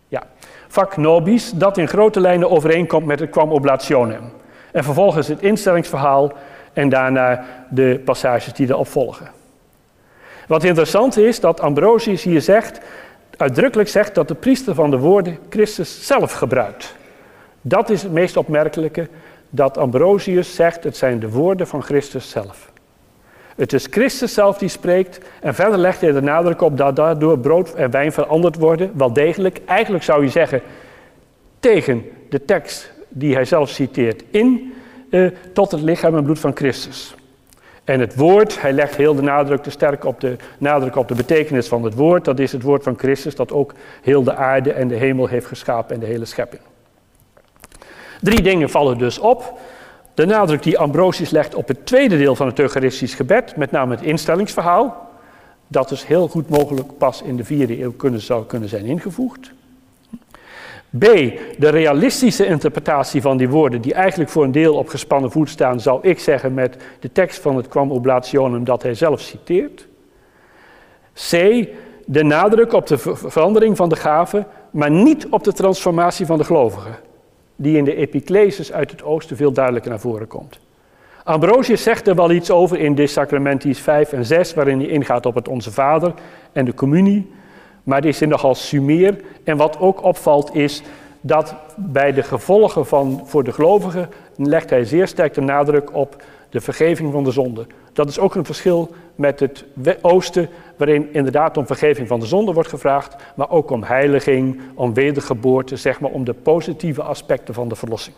Ja, 0.07 0.23
fac 0.67 0.97
nobis, 0.97 1.51
dat 1.51 1.77
in 1.77 1.87
grote 1.87 2.19
lijnen 2.19 2.49
overeenkomt 2.49 3.05
met 3.05 3.19
het 3.19 3.29
kwam 3.29 3.51
oblationem. 3.51 4.31
En 4.71 4.83
vervolgens 4.83 5.27
het 5.27 5.41
instellingsverhaal 5.41 6.33
en 6.77 6.89
daarna 6.89 7.43
de 7.69 8.01
passages 8.05 8.53
die 8.53 8.69
erop 8.69 8.87
volgen. 8.87 9.29
Wat 10.47 10.63
interessant 10.63 11.17
is, 11.17 11.39
dat 11.39 11.61
Ambrosius 11.61 12.23
hier 12.23 12.41
zegt 12.41 12.79
uitdrukkelijk 13.37 13.89
zegt 13.89 14.15
dat 14.15 14.27
de 14.27 14.35
priester 14.35 14.73
van 14.73 14.91
de 14.91 14.97
woorden 14.97 15.37
Christus 15.49 16.05
zelf 16.07 16.31
gebruikt. 16.31 16.95
Dat 17.61 17.89
is 17.89 18.03
het 18.03 18.11
meest 18.11 18.37
opmerkelijke, 18.37 19.07
dat 19.49 19.77
Ambrosius 19.77 20.55
zegt, 20.55 20.83
het 20.83 20.97
zijn 20.97 21.19
de 21.19 21.29
woorden 21.29 21.67
van 21.67 21.83
Christus 21.83 22.29
zelf. 22.29 22.71
Het 23.55 23.73
is 23.73 23.87
Christus 23.89 24.33
zelf 24.33 24.57
die 24.57 24.69
spreekt 24.69 25.19
en 25.41 25.55
verder 25.55 25.77
legt 25.79 26.01
hij 26.01 26.11
de 26.11 26.21
nadruk 26.21 26.61
op 26.61 26.77
dat 26.77 26.95
daardoor 26.95 27.39
brood 27.39 27.73
en 27.73 27.91
wijn 27.91 28.11
veranderd 28.11 28.55
worden, 28.55 28.91
wel 28.93 29.13
degelijk, 29.13 29.61
eigenlijk 29.65 30.03
zou 30.03 30.23
je 30.23 30.29
zeggen, 30.29 30.61
tegen 31.59 32.05
de 32.29 32.45
tekst 32.45 32.91
die 33.09 33.33
hij 33.33 33.45
zelf 33.45 33.69
citeert 33.69 34.23
in, 34.29 34.73
eh, 35.09 35.27
tot 35.53 35.71
het 35.71 35.81
lichaam 35.81 36.17
en 36.17 36.23
bloed 36.23 36.39
van 36.39 36.55
Christus. 36.55 37.15
En 37.83 37.99
het 37.99 38.15
woord, 38.15 38.61
hij 38.61 38.73
legt 38.73 38.95
heel 38.95 39.15
de 39.15 39.21
nadruk 39.21 39.63
te 39.63 39.69
sterk 39.69 40.05
op 40.05 40.19
de, 40.19 40.35
nadruk 40.57 40.95
op 40.95 41.07
de 41.07 41.15
betekenis 41.15 41.67
van 41.67 41.83
het 41.83 41.93
woord. 41.93 42.25
Dat 42.25 42.39
is 42.39 42.51
het 42.51 42.61
woord 42.61 42.83
van 42.83 42.97
Christus 42.97 43.35
dat 43.35 43.51
ook 43.51 43.73
heel 44.01 44.23
de 44.23 44.35
aarde 44.35 44.71
en 44.71 44.87
de 44.87 44.95
hemel 44.95 45.27
heeft 45.27 45.45
geschapen 45.45 45.93
en 45.93 45.99
de 45.99 46.05
hele 46.05 46.25
schepping. 46.25 46.61
Drie 48.21 48.41
dingen 48.41 48.69
vallen 48.69 48.97
dus 48.97 49.19
op. 49.19 49.59
De 50.13 50.25
nadruk 50.25 50.63
die 50.63 50.77
Ambrosius 50.77 51.29
legt 51.29 51.55
op 51.55 51.67
het 51.67 51.85
tweede 51.85 52.17
deel 52.17 52.35
van 52.35 52.47
het 52.47 52.59
Eucharistisch 52.59 53.13
gebed, 53.13 53.55
met 53.55 53.71
name 53.71 53.95
het 53.95 54.03
instellingsverhaal. 54.03 55.09
Dat 55.67 55.89
dus 55.89 56.07
heel 56.07 56.27
goed 56.27 56.49
mogelijk 56.49 56.97
pas 56.97 57.21
in 57.21 57.37
de 57.37 57.43
vierde 57.43 57.81
eeuw 57.81 57.93
kunnen, 57.93 58.21
zou 58.21 58.45
kunnen 58.45 58.69
zijn 58.69 58.85
ingevoegd. 58.85 59.51
B. 60.89 61.03
De 61.57 61.69
realistische 61.69 62.45
interpretatie 62.45 63.21
van 63.21 63.37
die 63.37 63.49
woorden, 63.49 63.81
die 63.81 63.93
eigenlijk 63.93 64.29
voor 64.29 64.43
een 64.43 64.51
deel 64.51 64.75
op 64.75 64.87
gespannen 64.87 65.31
voet 65.31 65.49
staan, 65.49 65.79
zou 65.79 65.99
ik 66.01 66.19
zeggen 66.19 66.53
met 66.53 66.77
de 66.99 67.11
tekst 67.11 67.41
van 67.41 67.55
het 67.55 67.67
Quam 67.67 67.91
Oblationum 67.91 68.63
dat 68.63 68.83
hij 68.83 68.93
zelf 68.93 69.21
citeert. 69.21 69.87
C. 71.13 71.31
De 72.05 72.23
nadruk 72.23 72.73
op 72.73 72.87
de 72.87 72.97
verandering 73.13 73.77
van 73.77 73.89
de 73.89 73.95
gaven, 73.95 74.47
maar 74.71 74.91
niet 74.91 75.27
op 75.29 75.43
de 75.43 75.53
transformatie 75.53 76.25
van 76.25 76.37
de 76.37 76.43
gelovigen, 76.43 76.95
die 77.55 77.77
in 77.77 77.85
de 77.85 77.95
epiclesis 77.95 78.71
uit 78.71 78.91
het 78.91 79.03
oosten 79.03 79.37
veel 79.37 79.51
duidelijker 79.51 79.91
naar 79.91 79.99
voren 79.99 80.27
komt. 80.27 80.59
Ambrosius 81.23 81.83
zegt 81.83 82.07
er 82.07 82.15
wel 82.15 82.31
iets 82.31 82.51
over 82.51 82.79
in 82.79 82.95
De 82.95 83.07
Sacramentis 83.07 83.79
5 83.79 84.13
en 84.13 84.25
6, 84.25 84.53
waarin 84.53 84.79
hij 84.79 84.87
ingaat 84.87 85.25
op 85.25 85.35
het 85.35 85.47
Onze 85.47 85.71
Vader 85.71 86.13
en 86.51 86.65
de 86.65 86.73
communie 86.73 87.31
maar 87.87 88.01
die 88.01 88.09
is 88.09 88.19
nogal 88.19 88.55
sumeer. 88.55 89.15
En 89.43 89.57
wat 89.57 89.79
ook 89.79 90.03
opvalt 90.03 90.55
is 90.55 90.81
dat 91.21 91.55
bij 91.75 92.13
de 92.13 92.23
gevolgen 92.23 92.85
van, 92.85 93.21
voor 93.25 93.43
de 93.43 93.51
gelovigen 93.51 94.09
legt 94.35 94.69
hij 94.69 94.85
zeer 94.85 95.07
sterk 95.07 95.33
de 95.33 95.41
nadruk 95.41 95.93
op 95.93 96.23
de 96.49 96.61
vergeving 96.61 97.11
van 97.11 97.23
de 97.23 97.31
zonde. 97.31 97.65
Dat 97.93 98.09
is 98.09 98.19
ook 98.19 98.35
een 98.35 98.45
verschil 98.45 98.91
met 99.15 99.39
het 99.39 99.65
oosten, 100.01 100.49
waarin 100.77 101.13
inderdaad 101.13 101.57
om 101.57 101.65
vergeving 101.65 102.07
van 102.07 102.19
de 102.19 102.25
zonde 102.25 102.53
wordt 102.53 102.69
gevraagd, 102.69 103.15
maar 103.35 103.49
ook 103.49 103.69
om 103.69 103.83
heiliging, 103.83 104.61
om 104.73 104.93
wedergeboorte, 104.93 105.75
zeg 105.75 105.99
maar 105.99 106.11
om 106.11 106.23
de 106.23 106.33
positieve 106.33 107.01
aspecten 107.01 107.53
van 107.53 107.67
de 107.67 107.75
verlossing. 107.75 108.15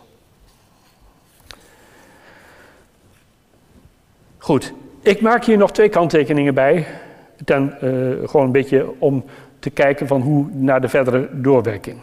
Goed, 4.38 4.72
ik 5.00 5.20
maak 5.20 5.44
hier 5.44 5.58
nog 5.58 5.72
twee 5.72 5.88
kanttekeningen 5.88 6.54
bij, 6.54 6.86
ten, 7.44 7.76
uh, 7.82 8.28
gewoon 8.28 8.46
een 8.46 8.52
beetje 8.52 8.90
om 8.98 9.24
te 9.60 9.70
kijken 9.70 10.06
van 10.06 10.20
hoe 10.20 10.46
naar 10.52 10.80
de 10.80 10.88
verdere 10.88 11.28
doorwerking. 11.32 11.96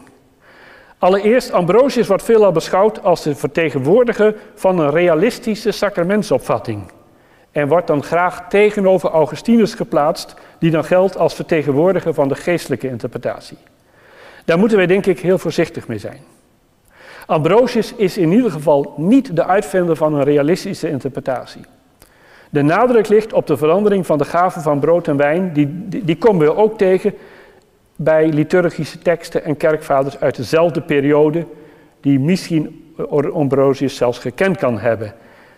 Allereerst, 0.98 1.52
Ambrosius 1.52 2.08
wordt 2.08 2.24
veelal 2.24 2.52
beschouwd 2.52 3.04
als 3.04 3.24
de 3.24 3.36
vertegenwoordiger 3.36 4.36
van 4.56 4.80
een 4.80 4.90
realistische 4.90 5.72
sacramentsopvatting. 5.72 6.92
En 7.52 7.68
wordt 7.68 7.88
dan 7.88 8.04
graag 8.04 8.50
tegenover 8.50 9.10
Augustinus 9.10 9.74
geplaatst, 9.74 10.34
die 10.60 10.72
dan 10.72 10.84
geldt 10.84 11.18
als 11.18 11.34
vertegenwoordiger 11.34 12.14
van 12.14 12.28
de 12.28 12.36
geestelijke 12.36 12.88
interpretatie. 12.88 13.58
Daar 14.46 14.58
moeten 14.58 14.78
wij 14.78 14.88
denk 14.88 15.06
ik 15.06 15.20
heel 15.20 15.38
voorzichtig 15.38 15.88
mee 15.88 15.98
zijn. 15.98 16.20
Ambrosius 17.26 17.94
is 17.94 18.18
in 18.18 18.32
ieder 18.32 18.52
geval 18.52 18.94
niet 18.98 19.36
de 19.36 19.46
uitvinder 19.46 19.96
van 19.96 20.14
een 20.14 20.24
realistische 20.24 20.90
interpretatie. 20.90 21.62
De 22.50 22.62
nadruk 22.62 23.08
ligt 23.08 23.34
op 23.34 23.48
de 23.48 23.58
verandering 23.58 24.06
van 24.06 24.18
de 24.18 24.26
gaven 24.26 24.62
van 24.62 24.80
brood 24.80 25.08
en 25.08 25.18
wijn, 25.18 25.54
die, 25.54 25.88
die, 25.88 26.04
die 26.04 26.18
komen 26.18 26.46
we 26.46 26.56
ook 26.56 26.78
tegen 26.78 27.14
bij 28.00 28.28
liturgische 28.30 29.00
teksten 29.00 29.44
en 29.44 29.58
kerkvaders 29.58 30.20
uit 30.20 30.36
dezelfde 30.36 30.82
periode, 30.82 31.46
die 32.02 32.20
misschien 32.20 32.94
Ambrosius 33.34 33.96
zelfs 33.96 34.20
gekend 34.20 34.58
kan 34.58 34.80
hebben. 34.80 35.14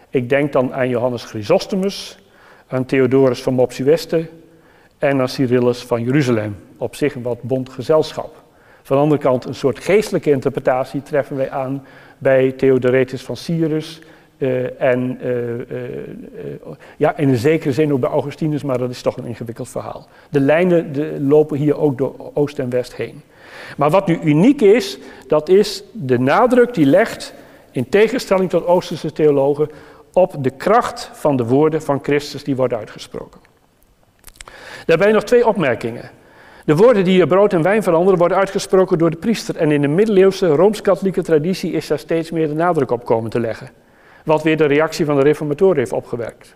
Ik 0.09 0.29
denk 0.29 0.51
dan 0.51 0.73
aan 0.73 0.89
Johannes 0.89 1.23
Chrysostomus, 1.23 2.19
aan 2.67 2.85
Theodorus 2.85 3.41
van 3.41 3.53
Mopsueste 3.53 4.29
en 4.97 5.19
aan 5.19 5.29
Cyrillus 5.29 5.83
van 5.83 6.03
Jeruzalem. 6.03 6.55
Op 6.77 6.95
zich 6.95 7.15
een 7.15 7.21
wat 7.21 7.41
bond 7.41 7.69
gezelschap. 7.69 8.43
Van 8.81 8.97
de 8.97 9.03
andere 9.03 9.21
kant 9.21 9.45
een 9.45 9.55
soort 9.55 9.79
geestelijke 9.79 10.31
interpretatie 10.31 11.03
treffen 11.03 11.35
wij 11.35 11.49
aan 11.49 11.85
bij 12.17 12.51
Theodoretus 12.51 13.21
van 13.23 13.37
Cyrus. 13.37 14.01
Uh, 14.39 14.81
en 14.81 15.19
uh, 15.23 15.57
uh, 15.57 15.65
ja, 16.97 17.17
in 17.17 17.29
een 17.29 17.37
zekere 17.37 17.73
zin 17.73 17.93
ook 17.93 17.99
bij 17.99 18.09
Augustinus, 18.09 18.63
maar 18.63 18.77
dat 18.77 18.89
is 18.89 19.01
toch 19.01 19.17
een 19.17 19.25
ingewikkeld 19.25 19.69
verhaal. 19.69 20.07
De 20.29 20.39
lijnen 20.39 20.93
de, 20.93 21.17
lopen 21.21 21.57
hier 21.57 21.77
ook 21.77 21.97
door 21.97 22.31
Oost 22.33 22.59
en 22.59 22.69
West 22.69 22.95
heen. 22.95 23.21
Maar 23.77 23.89
wat 23.89 24.07
nu 24.07 24.19
uniek 24.23 24.61
is, 24.61 24.97
dat 25.27 25.49
is 25.49 25.83
de 25.91 26.19
nadruk 26.19 26.73
die 26.73 26.85
legt, 26.85 27.33
in 27.71 27.89
tegenstelling 27.89 28.49
tot 28.49 28.65
Oosterse 28.65 29.11
theologen, 29.11 29.69
op 30.13 30.43
de 30.43 30.49
kracht 30.49 31.09
van 31.13 31.37
de 31.37 31.45
woorden 31.45 31.81
van 31.81 31.99
Christus 32.01 32.43
die 32.43 32.55
worden 32.55 32.77
uitgesproken. 32.77 33.39
Daarbij 34.85 35.11
nog 35.11 35.23
twee 35.23 35.47
opmerkingen. 35.47 36.11
De 36.65 36.75
woorden 36.75 37.03
die 37.03 37.17
je 37.17 37.27
brood 37.27 37.53
en 37.53 37.61
wijn 37.61 37.83
veranderen 37.83 38.19
worden 38.19 38.37
uitgesproken 38.37 38.97
door 38.97 39.09
de 39.09 39.17
priester. 39.17 39.55
En 39.55 39.71
in 39.71 39.81
de 39.81 39.87
middeleeuwse 39.87 40.47
rooms-katholieke 40.47 41.21
traditie 41.21 41.71
is 41.71 41.87
daar 41.87 41.99
steeds 41.99 42.31
meer 42.31 42.47
de 42.47 42.53
nadruk 42.53 42.91
op 42.91 43.05
komen 43.05 43.29
te 43.29 43.39
leggen. 43.39 43.69
Wat 44.25 44.43
weer 44.43 44.57
de 44.57 44.65
reactie 44.65 45.05
van 45.05 45.15
de 45.15 45.23
reformatoren 45.23 45.77
heeft 45.77 45.91
opgewerkt. 45.91 46.55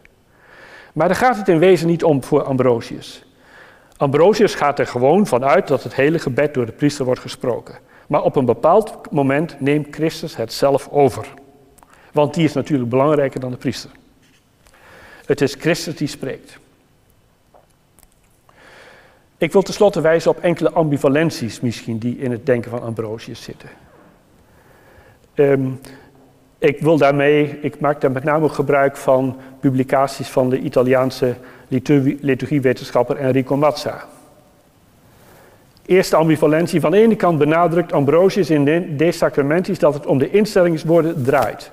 Maar 0.94 1.08
daar 1.08 1.18
gaat 1.18 1.38
het 1.38 1.48
in 1.48 1.60
wezen 1.60 1.88
niet 1.88 2.04
om 2.04 2.24
voor 2.24 2.44
Ambrosius. 2.44 3.26
Ambrosius 3.98 4.56
gaat 4.56 4.80
er 4.80 4.88
gewoon 4.88 5.28
vanuit 5.28 5.68
dat 5.68 5.84
het 5.84 5.96
hele 5.96 6.20
gebed 6.20 6.54
door 6.54 6.66
de 6.66 6.72
priester 6.72 7.06
wordt 7.06 7.20
gesproken. 7.20 7.76
Maar 8.08 8.24
op 8.24 8.36
een 8.36 8.46
bepaald 8.46 9.12
moment 9.12 9.60
neemt 9.60 9.96
Christus 9.96 10.36
het 10.36 10.54
zelf 10.54 10.90
over. 10.92 11.28
Want 12.12 12.34
die 12.34 12.44
is 12.44 12.54
natuurlijk 12.54 12.90
belangrijker 12.90 13.40
dan 13.40 13.52
de 13.52 13.58
priester. 13.58 13.90
Het 15.26 15.42
is 15.42 15.54
Christus 15.54 15.96
die 15.96 16.08
spreekt. 16.08 16.58
Ik 19.38 19.52
wil 19.52 19.62
tenslotte 19.62 20.02
wijzen 20.02 20.32
op 20.32 20.40
enkele 20.40 20.72
ambivalenties 20.72 21.60
misschien 21.60 21.98
die 21.98 22.18
in 22.18 22.32
het 22.32 22.46
denken 22.46 22.72
van 22.72 22.82
Ambrosius 22.82 23.44
zitten. 23.44 23.70
Um, 25.36 25.80
ik 26.64 26.80
wil 26.80 26.98
daarmee, 26.98 27.60
ik 27.62 27.80
maak 27.80 28.02
daar 28.02 28.12
met 28.12 28.24
name 28.24 28.50
gebruik 28.50 28.98
van 28.98 29.38
publicaties 29.60 30.28
van 30.28 30.50
de 30.50 30.60
Italiaanse 30.60 31.36
liturgiewetenschapper 32.20 33.18
Enrico 33.18 33.58
Mazza. 33.58 34.04
Eerste 35.86 36.16
ambivalentie. 36.16 36.80
Van 36.80 36.92
de 36.92 36.98
ene 36.98 37.16
kant 37.16 37.38
benadrukt 37.38 37.94
Ambrosius 37.94 38.50
in 38.50 38.66
de, 38.66 38.96
de 38.96 39.12
Sacramentis 39.12 39.80
dat 39.80 39.94
het 39.94 40.06
om 40.06 40.18
de 40.18 40.30
instellingswoorden 40.30 41.24
draait. 41.24 41.72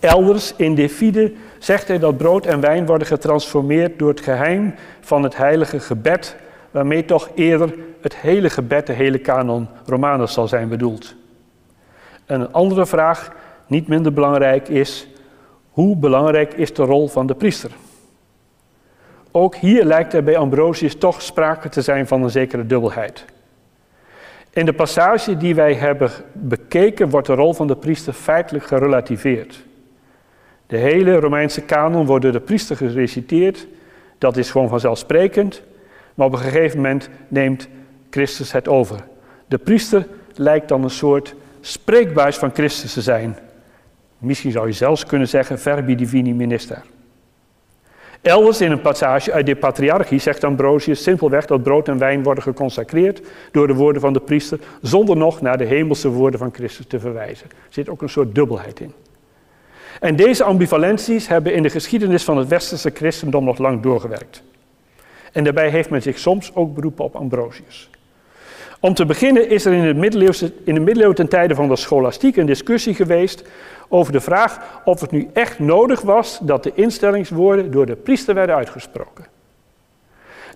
Elders 0.00 0.54
in 0.56 0.74
De 0.74 0.88
Fide 0.88 1.32
zegt 1.58 1.88
hij 1.88 1.98
dat 1.98 2.16
brood 2.16 2.46
en 2.46 2.60
wijn 2.60 2.86
worden 2.86 3.06
getransformeerd 3.06 3.98
door 3.98 4.08
het 4.08 4.20
geheim 4.20 4.74
van 5.00 5.22
het 5.22 5.36
heilige 5.36 5.80
gebed 5.80 6.36
waarmee 6.70 7.04
toch 7.04 7.30
eerder 7.34 7.74
het 8.00 8.16
hele 8.16 8.50
gebed, 8.50 8.86
de 8.86 8.92
hele 8.92 9.18
kanon 9.18 9.68
Romanus 9.86 10.32
zal 10.32 10.48
zijn 10.48 10.68
bedoeld. 10.68 11.14
En 12.26 12.40
een 12.40 12.52
andere 12.52 12.86
vraag, 12.86 13.32
niet 13.72 13.88
minder 13.88 14.12
belangrijk, 14.12 14.68
is 14.68 15.08
hoe 15.70 15.96
belangrijk 15.96 16.54
is 16.54 16.74
de 16.74 16.82
rol 16.82 17.08
van 17.08 17.26
de 17.26 17.34
priester? 17.34 17.70
Ook 19.30 19.54
hier 19.54 19.84
lijkt 19.84 20.12
er 20.12 20.22
bij 20.22 20.36
Ambrosius 20.36 20.94
toch 20.94 21.22
sprake 21.22 21.68
te 21.68 21.82
zijn 21.82 22.06
van 22.06 22.22
een 22.22 22.30
zekere 22.30 22.66
dubbelheid. 22.66 23.24
In 24.50 24.64
de 24.64 24.72
passage 24.72 25.36
die 25.36 25.54
wij 25.54 25.74
hebben 25.74 26.10
bekeken 26.32 27.08
wordt 27.08 27.26
de 27.26 27.34
rol 27.34 27.54
van 27.54 27.66
de 27.66 27.76
priester 27.76 28.12
feitelijk 28.12 28.64
gerelativeerd. 28.64 29.64
De 30.66 30.76
hele 30.76 31.20
Romeinse 31.20 31.60
kanon 31.60 32.06
wordt 32.06 32.22
door 32.22 32.32
de 32.32 32.40
priester 32.40 32.76
gereciteerd. 32.76 33.66
Dat 34.18 34.36
is 34.36 34.50
gewoon 34.50 34.68
vanzelfsprekend. 34.68 35.62
Maar 36.14 36.26
op 36.26 36.32
een 36.32 36.38
gegeven 36.38 36.76
moment 36.76 37.08
neemt 37.28 37.68
Christus 38.10 38.52
het 38.52 38.68
over. 38.68 38.96
De 39.46 39.58
priester 39.58 40.06
lijkt 40.34 40.68
dan 40.68 40.82
een 40.82 40.90
soort 40.90 41.34
spreekbuis 41.60 42.36
van 42.36 42.50
Christus 42.54 42.92
te 42.92 43.02
zijn. 43.02 43.36
Misschien 44.22 44.52
zou 44.52 44.66
je 44.66 44.72
zelfs 44.72 45.06
kunnen 45.06 45.28
zeggen 45.28 45.58
verbi 45.58 45.94
divini 45.94 46.34
minister. 46.34 46.82
Elders 48.20 48.60
in 48.60 48.70
een 48.70 48.80
passage 48.80 49.32
uit 49.32 49.46
de 49.46 49.56
Patriarchie 49.56 50.18
zegt 50.18 50.44
Ambrosius 50.44 51.02
simpelweg 51.02 51.46
dat 51.46 51.62
brood 51.62 51.88
en 51.88 51.98
wijn 51.98 52.22
worden 52.22 52.42
geconsacreerd 52.42 53.22
door 53.52 53.66
de 53.66 53.74
woorden 53.74 54.00
van 54.00 54.12
de 54.12 54.20
priester, 54.20 54.58
zonder 54.82 55.16
nog 55.16 55.40
naar 55.40 55.58
de 55.58 55.64
hemelse 55.64 56.08
woorden 56.08 56.38
van 56.38 56.54
Christus 56.54 56.86
te 56.86 57.00
verwijzen. 57.00 57.46
Er 57.50 57.56
zit 57.68 57.88
ook 57.88 58.02
een 58.02 58.08
soort 58.08 58.34
dubbelheid 58.34 58.80
in. 58.80 58.92
En 60.00 60.16
deze 60.16 60.44
ambivalenties 60.44 61.28
hebben 61.28 61.54
in 61.54 61.62
de 61.62 61.70
geschiedenis 61.70 62.24
van 62.24 62.36
het 62.36 62.48
westerse 62.48 62.90
christendom 62.94 63.44
nog 63.44 63.58
lang 63.58 63.82
doorgewerkt. 63.82 64.42
En 65.32 65.44
daarbij 65.44 65.68
heeft 65.68 65.90
men 65.90 66.02
zich 66.02 66.18
soms 66.18 66.54
ook 66.54 66.74
beroepen 66.74 67.04
op 67.04 67.14
Ambrosius. 67.14 67.90
Om 68.82 68.94
te 68.94 69.06
beginnen 69.06 69.48
is 69.48 69.64
er 69.64 69.72
in, 69.72 69.84
het 69.84 69.96
middeleeuwse, 69.96 70.52
in 70.64 70.74
de 70.74 70.80
middeleeuwen 70.80 71.16
ten 71.16 71.28
tijde 71.28 71.54
van 71.54 71.68
de 71.68 71.76
scholastiek 71.76 72.36
een 72.36 72.46
discussie 72.46 72.94
geweest 72.94 73.44
over 73.88 74.12
de 74.12 74.20
vraag 74.20 74.80
of 74.84 75.00
het 75.00 75.10
nu 75.10 75.28
echt 75.32 75.58
nodig 75.58 76.00
was 76.00 76.38
dat 76.42 76.62
de 76.62 76.72
instellingswoorden 76.74 77.70
door 77.70 77.86
de 77.86 77.96
priester 77.96 78.34
werden 78.34 78.56
uitgesproken. 78.56 79.26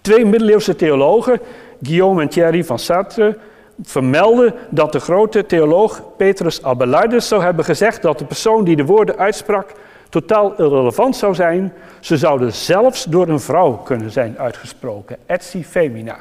Twee 0.01 0.25
middeleeuwse 0.25 0.77
theologen, 0.77 1.41
Guillaume 1.83 2.23
en 2.23 2.29
Thierry 2.29 2.65
van 2.65 2.79
Sartre, 2.79 3.39
vermelden 3.83 4.55
dat 4.71 4.93
de 4.93 5.01
grote 5.01 5.47
theoloog 5.47 6.03
Petrus 6.17 6.63
Abelardus 6.63 7.29
zou 7.29 7.43
hebben 7.43 7.65
gezegd 7.65 8.03
dat 8.03 8.19
de 8.19 8.25
persoon 8.25 8.65
die 8.65 8.77
de 8.77 8.85
woorden 8.85 9.19
uitsprak 9.19 9.73
totaal 10.09 10.55
irrelevant 10.57 11.17
zou 11.17 11.35
zijn. 11.35 11.73
Ze 12.01 12.17
zouden 12.17 12.53
zelfs 12.53 13.05
door 13.05 13.29
een 13.29 13.41
vrouw 13.41 13.73
kunnen 13.73 14.11
zijn 14.11 14.39
uitgesproken, 14.39 15.17
etsi 15.27 15.65
femina. 15.65 16.17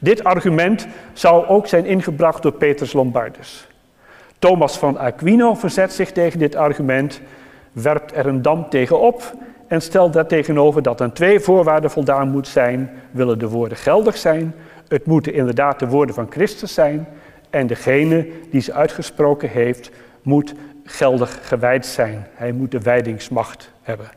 Dit 0.00 0.24
argument 0.24 0.86
zou 1.12 1.46
ook 1.46 1.66
zijn 1.66 1.86
ingebracht 1.86 2.42
door 2.42 2.52
Petrus 2.52 2.92
Lombardus. 2.92 3.68
Thomas 4.38 4.78
van 4.78 4.98
Aquino 4.98 5.54
verzet 5.54 5.92
zich 5.92 6.12
tegen 6.12 6.38
dit 6.38 6.54
argument, 6.54 7.20
werpt 7.72 8.16
er 8.16 8.26
een 8.26 8.42
dam 8.42 8.68
tegenop 8.68 9.34
en 9.68 9.82
stelt 9.82 10.12
daartegenover 10.12 10.82
dat 10.82 11.00
aan 11.00 11.12
twee 11.12 11.40
voorwaarden 11.40 11.90
voldaan 11.90 12.30
moet 12.30 12.48
zijn. 12.48 12.90
Willen 13.10 13.38
de 13.38 13.48
woorden 13.48 13.76
geldig 13.76 14.16
zijn, 14.16 14.54
het 14.88 15.06
moeten 15.06 15.34
inderdaad 15.34 15.78
de 15.78 15.88
woorden 15.88 16.14
van 16.14 16.26
Christus 16.30 16.74
zijn 16.74 17.08
en 17.50 17.66
degene 17.66 18.28
die 18.50 18.60
ze 18.60 18.72
uitgesproken 18.72 19.48
heeft 19.48 19.90
moet 20.22 20.54
geldig 20.84 21.48
gewijd 21.48 21.86
zijn. 21.86 22.26
Hij 22.34 22.52
moet 22.52 22.70
de 22.70 22.80
wijdingsmacht 22.80 23.72
hebben. 23.82 24.10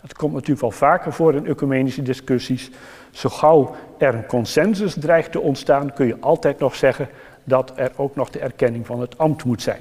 Het 0.00 0.14
komt 0.14 0.32
natuurlijk 0.32 0.60
wel 0.60 0.70
vaker 0.70 1.12
voor 1.12 1.34
in 1.34 1.46
ecumenische 1.46 2.02
discussies. 2.02 2.70
Zo 3.14 3.28
gauw 3.28 3.74
er 3.98 4.14
een 4.14 4.26
consensus 4.26 4.94
dreigt 4.98 5.32
te 5.32 5.40
ontstaan, 5.40 5.92
kun 5.92 6.06
je 6.06 6.16
altijd 6.20 6.58
nog 6.58 6.74
zeggen 6.74 7.08
dat 7.44 7.72
er 7.76 7.92
ook 7.96 8.16
nog 8.16 8.30
de 8.30 8.38
erkenning 8.38 8.86
van 8.86 9.00
het 9.00 9.18
ambt 9.18 9.44
moet 9.44 9.62
zijn. 9.62 9.80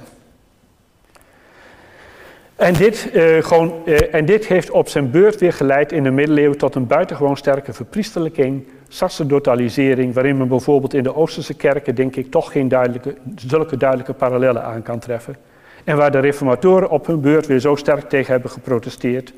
En 2.56 2.74
dit, 2.74 3.10
uh, 3.14 3.44
gewoon, 3.44 3.74
uh, 3.86 4.14
en 4.14 4.26
dit 4.26 4.48
heeft 4.48 4.72
op 4.72 4.90
zijn 4.90 5.12
beurt 5.12 5.40
weer 5.40 5.54
geleid 5.54 5.92
in 5.92 6.04
de 6.04 6.12
middeleeuwen 6.12 6.58
tot 6.58 6.76
een 6.76 6.88
buitengewoon 6.88 7.38
sterke 7.38 7.74
verpriesterlijking, 7.74 8.68
sacerdotalisering, 8.88 10.14
waarin 10.14 10.38
men 10.38 10.48
bijvoorbeeld 10.48 10.94
in 10.94 11.04
de 11.04 11.16
Oosterse 11.16 11.54
kerken, 11.54 11.96
denk 11.96 12.16
ik, 12.16 12.32
toch 12.32 12.52
geen 12.52 12.68
duidelijke, 12.68 13.16
zulke 13.36 13.78
duidelijke 13.78 14.14
parallellen 14.14 14.64
aan 14.64 14.82
kan 14.82 15.00
treffen. 15.00 15.36
En 15.84 15.98
waar 15.98 16.12
de 16.12 16.20
reformatoren 16.20 16.90
op 16.90 17.08
hun 17.08 17.22
beurt 17.22 17.48
weer 17.48 17.60
zo 17.60 17.76
sterk 17.76 18.10
tegen 18.10 18.32
hebben 18.32 18.52
geprotesteerd. 18.52 19.34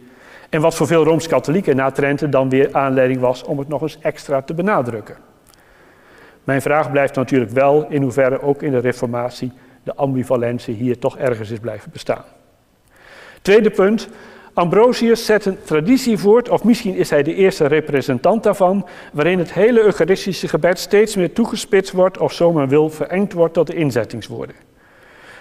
En 0.50 0.62
wat 0.62 0.76
voor 0.76 0.88
veel 0.88 1.04
Rooms-Katholieken 1.04 1.76
na 1.76 1.92
Trente 1.92 2.30
dan 2.30 2.50
weer 2.50 2.70
aanleiding 2.72 3.20
was 3.20 3.44
om 3.44 3.60
het 3.60 3.68
nog 3.68 3.82
eens 3.82 4.00
extra 4.00 4.42
te 4.42 4.54
benadrukken. 4.54 5.16
Mijn 6.44 6.62
vraag 6.62 6.92
blijft 6.92 7.16
natuurlijk 7.16 7.52
wel 7.52 7.86
in 7.90 8.02
hoeverre 8.02 8.42
ook 8.42 8.62
in 8.62 8.72
de 8.72 8.80
Reformatie 8.80 9.52
de 9.84 9.96
ambivalentie 9.96 10.76
hier 10.76 11.00
toch 11.00 11.18
ergens 11.18 11.52
is 11.52 11.60
blijven 11.60 11.92
bestaan. 11.92 12.24
Tweede 13.42 13.70
punt. 13.70 14.10
Ambrosius 14.54 15.26
zet 15.26 15.46
een 15.46 15.58
traditie 15.64 16.18
voort, 16.18 16.50
of 16.50 16.64
misschien 16.64 16.96
is 16.96 17.10
hij 17.10 17.24
de 17.24 17.36
eerste 17.36 17.66
representant 17.66 18.44
daarvan, 18.44 18.88
waarin 19.14 19.40
het 19.40 19.54
hele 19.54 19.82
Eucharistische 19.82 20.48
gebed 20.48 20.80
steeds 20.80 21.16
meer 21.16 21.34
toegespitst 21.34 21.92
wordt, 21.92 22.18
of 22.18 22.34
zo 22.34 22.52
men 22.52 22.68
wil, 22.68 22.90
verengd 22.90 23.34
wordt 23.34 23.54
tot 23.54 23.68
de 23.68 23.76
inzettingswoorden. 23.76 24.56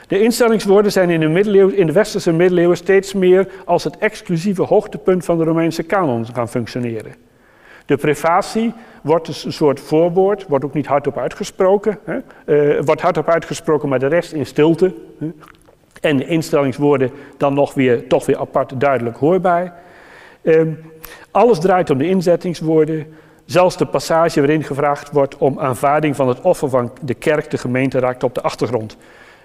De 0.07 0.23
instellingswoorden 0.23 0.93
zijn 0.93 1.11
in 1.11 1.21
de, 1.21 1.29
middeleeuwen, 1.29 1.77
in 1.77 1.87
de 1.87 1.93
westerse 1.93 2.33
middeleeuwen 2.33 2.77
steeds 2.77 3.12
meer 3.12 3.49
als 3.64 3.85
het 3.85 3.99
exclusieve 3.99 4.62
hoogtepunt 4.62 5.25
van 5.25 5.38
de 5.38 5.45
Romeinse 5.45 5.83
kanon 5.83 6.27
gaan 6.35 6.49
functioneren. 6.49 7.14
De 7.87 7.97
prefatie 7.97 8.73
wordt 9.03 9.27
dus 9.27 9.45
een 9.45 9.53
soort 9.53 9.81
voorwoord, 9.81 10.47
wordt 10.49 10.64
ook 10.64 10.75
niet 10.75 10.87
hardop 10.87 11.19
uitgesproken. 11.19 11.99
Hè? 12.05 12.19
Uh, 12.47 12.81
wordt 12.85 13.01
hardop 13.01 13.29
uitgesproken, 13.29 13.88
maar 13.88 13.99
de 13.99 14.07
rest 14.07 14.33
in 14.33 14.47
stilte. 14.47 14.95
Hè? 15.19 15.31
En 16.01 16.17
de 16.17 16.27
instellingswoorden 16.27 17.11
dan 17.37 17.55
nog 17.55 17.75
weer, 17.75 18.09
toch 18.09 18.27
weer 18.27 18.38
apart 18.38 18.81
duidelijk 18.81 19.17
hoorbaar. 19.17 19.75
Uh, 20.43 20.62
alles 21.31 21.59
draait 21.59 21.90
om 21.90 21.99
de 21.99 22.09
inzettingswoorden. 22.09 23.07
Zelfs 23.45 23.77
de 23.77 23.87
passage 23.87 24.40
waarin 24.40 24.64
gevraagd 24.64 25.11
wordt 25.12 25.37
om 25.38 25.61
aanvaarding 25.61 26.17
van 26.17 26.29
het 26.29 26.40
offer 26.40 26.69
van 26.69 26.93
de 27.01 27.14
kerk, 27.14 27.51
de 27.51 27.59
gemeente, 27.59 27.99
raakt 27.99 28.23
op 28.23 28.35
de 28.35 28.43
achtergrond. 28.43 28.97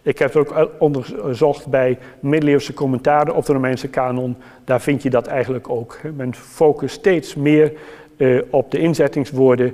Ik 0.04 0.20
heb 0.20 0.34
het 0.34 0.50
ook 0.50 0.70
onderzocht 0.80 1.68
bij 1.68 1.98
middeleeuwse 2.20 2.74
commentaren 2.74 3.36
op 3.36 3.46
de 3.46 3.54
Romeinse 3.54 3.88
kanon. 3.88 4.38
Daar 4.64 4.82
vind 4.82 5.04
je 5.04 5.10
dat 5.10 5.28
eigenlijk 5.28 5.70
ook. 5.70 6.00
Men 6.16 6.36
focust 6.36 6.96
steeds 6.96 7.36
meer 7.36 7.74
uh, 8.18 8.42
op 8.50 8.72
de 8.72 8.80
inzettingswoorden 8.80 9.74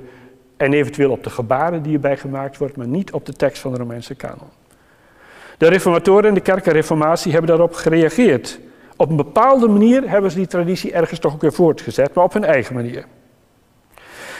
en 0.56 0.72
eventueel 0.72 1.10
op 1.10 1.24
de 1.24 1.30
gebaren 1.30 1.82
die 1.82 1.94
erbij 1.94 2.16
gemaakt 2.16 2.58
wordt, 2.58 2.76
maar 2.76 2.88
niet 2.88 3.12
op 3.12 3.26
de 3.26 3.32
tekst 3.32 3.62
van 3.62 3.72
de 3.72 3.78
Romeinse 3.78 4.14
kanon. 4.14 4.48
De 5.58 5.68
reformatoren 5.68 6.28
en 6.28 6.34
de 6.34 6.40
kerkenreformatie 6.40 7.32
hebben 7.32 7.50
daarop 7.50 7.74
gereageerd. 7.74 8.60
Op 8.96 9.10
een 9.10 9.16
bepaalde 9.16 9.68
manier 9.68 10.10
hebben 10.10 10.30
ze 10.30 10.36
die 10.36 10.46
traditie 10.46 10.92
ergens 10.92 11.20
toch 11.20 11.34
ook 11.34 11.40
weer 11.40 11.52
voortgezet, 11.52 12.14
maar 12.14 12.24
op 12.24 12.32
hun 12.32 12.44
eigen 12.44 12.74
manier. 12.74 13.04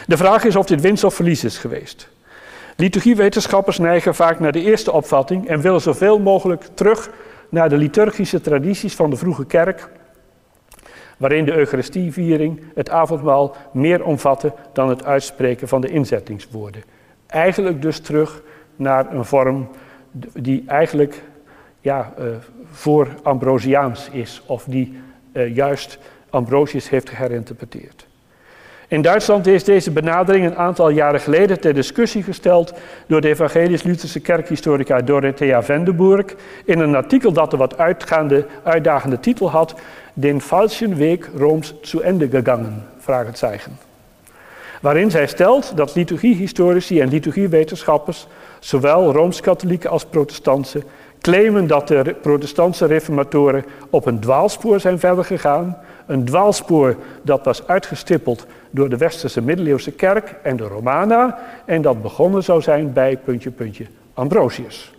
De 0.07 0.17
vraag 0.17 0.45
is 0.45 0.57
of 0.57 0.67
dit 0.67 0.81
winst 0.81 1.05
of 1.05 1.15
verlies 1.15 1.45
is 1.45 1.59
geweest. 1.59 2.09
Liturgiewetenschappers 2.77 3.79
neigen 3.79 4.15
vaak 4.15 4.41
naar 4.41 4.53
de 4.53 4.63
eerste 4.63 4.93
opvatting 4.93 5.47
en 5.47 5.61
willen 5.61 5.81
zoveel 5.81 6.19
mogelijk 6.19 6.69
terug 6.75 7.11
naar 7.49 7.69
de 7.69 7.77
liturgische 7.77 8.41
tradities 8.41 8.95
van 8.95 9.11
de 9.11 9.17
vroege 9.17 9.47
kerk, 9.47 9.89
waarin 11.17 11.45
de 11.45 11.53
Eucharistieviering, 11.53 12.63
het 12.75 12.91
avondmaal, 12.91 13.57
meer 13.73 14.05
omvatte 14.05 14.53
dan 14.73 14.89
het 14.89 15.05
uitspreken 15.05 15.69
van 15.69 15.81
de 15.81 15.89
inzettingswoorden. 15.89 16.83
Eigenlijk 17.27 17.83
dus 17.83 18.01
terug 18.01 18.43
naar 18.77 19.15
een 19.15 19.25
vorm 19.25 19.69
die 20.33 20.65
eigenlijk 20.67 21.23
ja, 21.81 22.15
uh, 22.19 22.27
voor 22.71 23.09
Ambrosiaans 23.23 24.09
is, 24.11 24.43
of 24.47 24.65
die 24.65 25.01
uh, 25.33 25.55
juist 25.55 25.99
Ambrosius 26.31 26.89
heeft 26.89 27.17
herinterpreteerd. 27.17 28.07
In 28.89 29.03
Duitsland 29.03 29.47
is 29.47 29.65
deze 29.65 29.91
benadering 29.91 30.47
een 30.47 30.57
aantal 30.57 30.89
jaren 30.89 31.21
geleden 31.21 31.61
ter 31.61 31.75
discussie 31.75 32.23
gesteld 32.23 32.73
door 33.07 33.21
de 33.21 33.29
evangelisch-Lutherse 33.29 34.21
kerkhistorica 34.21 35.01
Dorothea 35.01 35.63
Vendeburg 35.63 36.25
in 36.65 36.79
een 36.79 36.95
artikel 36.95 37.33
dat 37.33 37.53
een 37.53 37.59
wat 37.59 37.79
uitgaande, 37.79 38.47
uitdagende 38.63 39.21
titel 39.21 39.51
had, 39.51 39.75
Den 40.13 40.41
falschen 40.41 40.97
Weg 40.97 41.19
Roms 41.37 41.75
zu 41.81 42.01
Ende 42.01 42.29
gegangen, 42.29 42.87
zeggen. 43.39 43.79
Waarin 44.81 45.11
zij 45.11 45.27
stelt 45.27 45.77
dat 45.77 45.95
liturgiehistorici 45.95 47.01
en 47.01 47.09
liturgiewetenschappers, 47.09 48.27
zowel 48.59 49.13
Rooms-Katholieken 49.13 49.91
als 49.91 50.05
Protestanten, 50.05 50.85
claimen 51.21 51.67
dat 51.67 51.89
de 51.89 52.17
protestantse 52.23 52.87
reformatoren 52.87 53.65
op 53.91 54.07
een 54.07 54.21
dwaalspoor 54.21 54.81
zijn 54.81 54.99
verder 54.99 55.25
gegaan. 55.25 55.79
Een 56.07 56.25
dwaalspoor 56.25 56.97
dat 57.23 57.45
was 57.45 57.67
uitgestippeld 57.67 58.47
door 58.71 58.89
de 58.89 58.97
westerse 58.97 59.43
middeleeuwse 59.43 59.93
kerk 59.93 60.35
en 60.43 60.57
de 60.57 60.65
Romana 60.65 61.39
en 61.65 61.83
dat 61.83 62.03
begonnen 62.03 62.43
zou 62.43 62.63
zijn 62.63 62.93
bij 62.93 63.17
puntje 63.17 63.51
puntje 63.51 63.87
Ambrosius. 64.15 64.95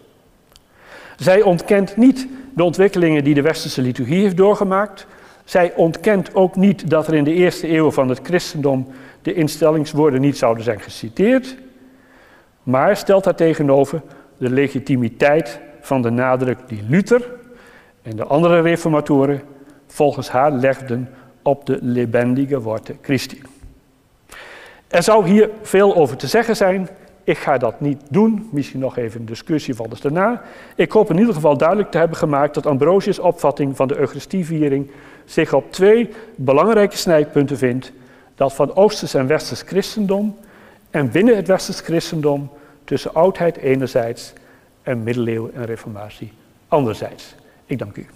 Zij 1.18 1.42
ontkent 1.42 1.98
niet 1.98 2.28
de 2.54 2.64
ontwikkelingen 2.64 3.24
die 3.24 3.34
de 3.34 3.42
westerse 3.42 3.82
liturgie 3.82 4.22
heeft 4.22 4.38
doorgemaakt. 4.38 5.08
Zij 5.46 5.74
ontkent 5.76 6.36
ook 6.36 6.56
niet 6.56 6.90
dat 6.90 7.08
er 7.08 7.14
in 7.14 7.24
de 7.24 7.34
eerste 7.34 7.74
eeuw 7.74 7.92
van 7.92 8.10
het 8.10 8.20
christendom 8.24 8.88
de 9.22 9.34
instellingswoorden 9.34 10.22
niet 10.22 10.38
zouden 10.38 10.64
zijn 10.64 10.80
geciteerd, 10.80 11.56
maar 12.64 12.98
stelt 12.98 13.24
daar 13.24 13.36
tegenover 13.36 14.02
de 14.38 14.50
legitimiteit 14.50 15.60
van 15.82 16.02
de 16.02 16.10
nadruk 16.10 16.58
die 16.68 16.84
Luther 16.88 17.30
en 18.02 18.16
de 18.16 18.26
andere 18.26 18.62
reformatoren 18.62 19.42
volgens 19.88 20.30
haar 20.30 20.52
legden 20.52 21.10
op 21.42 21.66
de 21.66 21.78
lebendige 21.82 22.62
woorden 22.62 22.98
Christi. 23.02 23.42
Er 24.88 25.04
zou 25.04 25.28
hier 25.28 25.50
veel 25.62 25.96
over 25.96 26.18
te 26.18 26.28
zeggen 26.28 26.56
zijn. 26.56 26.90
Ik 27.24 27.38
ga 27.38 27.58
dat 27.58 27.80
niet 27.82 28.02
doen. 28.10 28.50
Misschien 28.52 28.80
nog 28.80 28.98
even 28.98 29.20
een 29.20 29.26
discussie 29.26 29.76
van 29.76 29.90
dus 29.90 30.02
daarna. 30.02 30.42
Ik 30.76 30.92
hoop 30.92 31.10
in 31.10 31.18
ieder 31.18 31.34
geval 31.34 31.58
duidelijk 31.58 31.92
te 31.92 31.98
hebben 31.98 32.18
gemaakt 32.18 32.54
dat 32.54 32.66
Ambrosius' 32.66 33.20
opvatting 33.20 33.76
van 33.76 33.88
de 33.88 33.98
Eucharistieviering 33.98 34.92
zich 35.26 35.54
op 35.54 35.72
twee 35.72 36.10
belangrijke 36.36 36.98
snijpunten 36.98 37.58
vindt. 37.58 37.92
Dat 38.36 38.54
van 38.54 38.76
Oosters 38.76 39.14
en 39.14 39.28
Westers 39.28 39.62
christendom 39.62 40.38
en 40.90 41.12
binnen 41.12 41.36
het 41.36 41.48
Westers 41.48 41.80
christendom 41.80 42.50
tussen 42.84 43.14
oudheid 43.14 43.58
enerzijds 43.58 44.34
en 44.84 45.04
middeleeuwen 45.04 45.54
en 45.54 45.66
reformatie 45.66 46.32
anderzijds. 46.68 47.36
Ik 47.66 47.78
dank 47.78 47.96
u. 47.96 48.08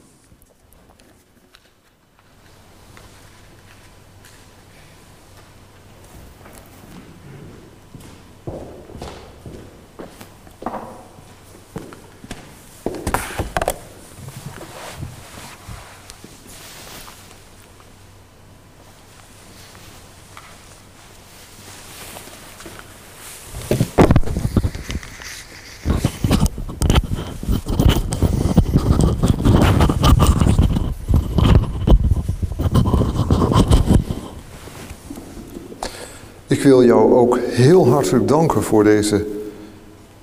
wil 36.72 36.84
jou 36.84 37.14
ook 37.14 37.40
heel 37.40 37.88
hartelijk 37.88 38.28
danken 38.28 38.64
voor 38.64 38.84
deze 38.84 39.26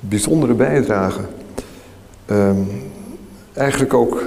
bijzondere 0.01 0.55
bijdrage. 0.55 1.21
Um, 2.31 2.67
eigenlijk 3.53 3.95
ook 3.95 4.23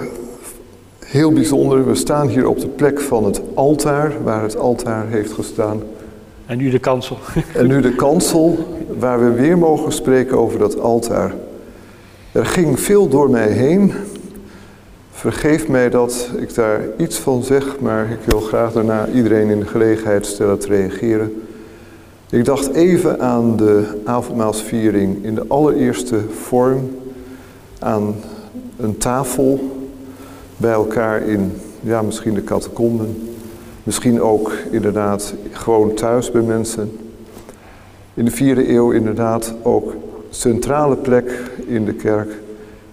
heel 1.05 1.31
bijzonder. 1.31 1.87
We 1.87 1.95
staan 1.95 2.27
hier 2.27 2.47
op 2.47 2.59
de 2.59 2.67
plek 2.67 2.99
van 2.99 3.25
het 3.25 3.41
altaar, 3.53 4.13
waar 4.23 4.41
het 4.43 4.57
altaar 4.57 5.07
heeft 5.07 5.31
gestaan. 5.31 5.81
En 6.45 6.57
nu 6.57 6.69
de 6.69 6.79
kansel. 6.79 7.17
En 7.53 7.67
nu 7.67 7.81
de 7.81 7.95
kansel, 7.95 8.57
waar 8.99 9.23
we 9.23 9.31
weer 9.31 9.57
mogen 9.57 9.91
spreken 9.91 10.37
over 10.37 10.59
dat 10.59 10.79
altaar. 10.79 11.33
Er 12.31 12.45
ging 12.45 12.79
veel 12.79 13.07
door 13.07 13.29
mij 13.29 13.49
heen. 13.49 13.93
Vergeef 15.11 15.67
mij 15.67 15.89
dat 15.89 16.29
ik 16.37 16.55
daar 16.55 16.81
iets 16.97 17.17
van 17.17 17.43
zeg, 17.43 17.79
maar 17.79 18.11
ik 18.11 18.19
wil 18.25 18.39
graag 18.39 18.71
daarna 18.73 19.07
iedereen 19.13 19.49
in 19.49 19.59
de 19.59 19.67
gelegenheid 19.67 20.25
stellen 20.25 20.59
te 20.59 20.67
reageren. 20.67 21.43
Ik 22.31 22.45
dacht 22.45 22.73
even 22.73 23.19
aan 23.19 23.55
de 23.55 24.01
avondmaalsviering 24.03 25.23
in 25.23 25.35
de 25.35 25.45
allereerste 25.47 26.19
vorm, 26.29 26.89
aan 27.79 28.15
een 28.77 28.97
tafel 28.97 29.59
bij 30.57 30.71
elkaar 30.71 31.21
in, 31.21 31.51
ja, 31.79 32.01
misschien 32.01 32.33
de 32.33 32.43
catacomben, 32.43 33.29
misschien 33.83 34.21
ook 34.21 34.51
inderdaad 34.69 35.33
gewoon 35.51 35.93
thuis 35.93 36.31
bij 36.31 36.41
mensen. 36.41 36.97
In 38.13 38.25
de 38.25 38.31
vierde 38.31 38.69
eeuw 38.69 38.91
inderdaad 38.91 39.53
ook 39.61 39.95
centrale 40.29 40.95
plek 40.95 41.51
in 41.67 41.85
de 41.85 41.93
kerk, 41.93 42.31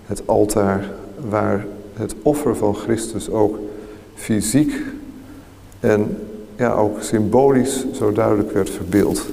het 0.07 0.23
altaar, 0.25 0.91
waar 1.29 1.67
het 1.95 2.15
offer 2.23 2.57
van 2.57 2.75
Christus 2.75 3.31
ook 3.31 3.59
fysiek 4.15 4.73
en 5.81 6.17
ja, 6.59 6.73
ook 6.73 7.03
symbolisch 7.03 7.85
zo 7.93 8.13
duidelijk 8.13 8.53
werd 8.53 8.71
verbeeld. 8.71 9.27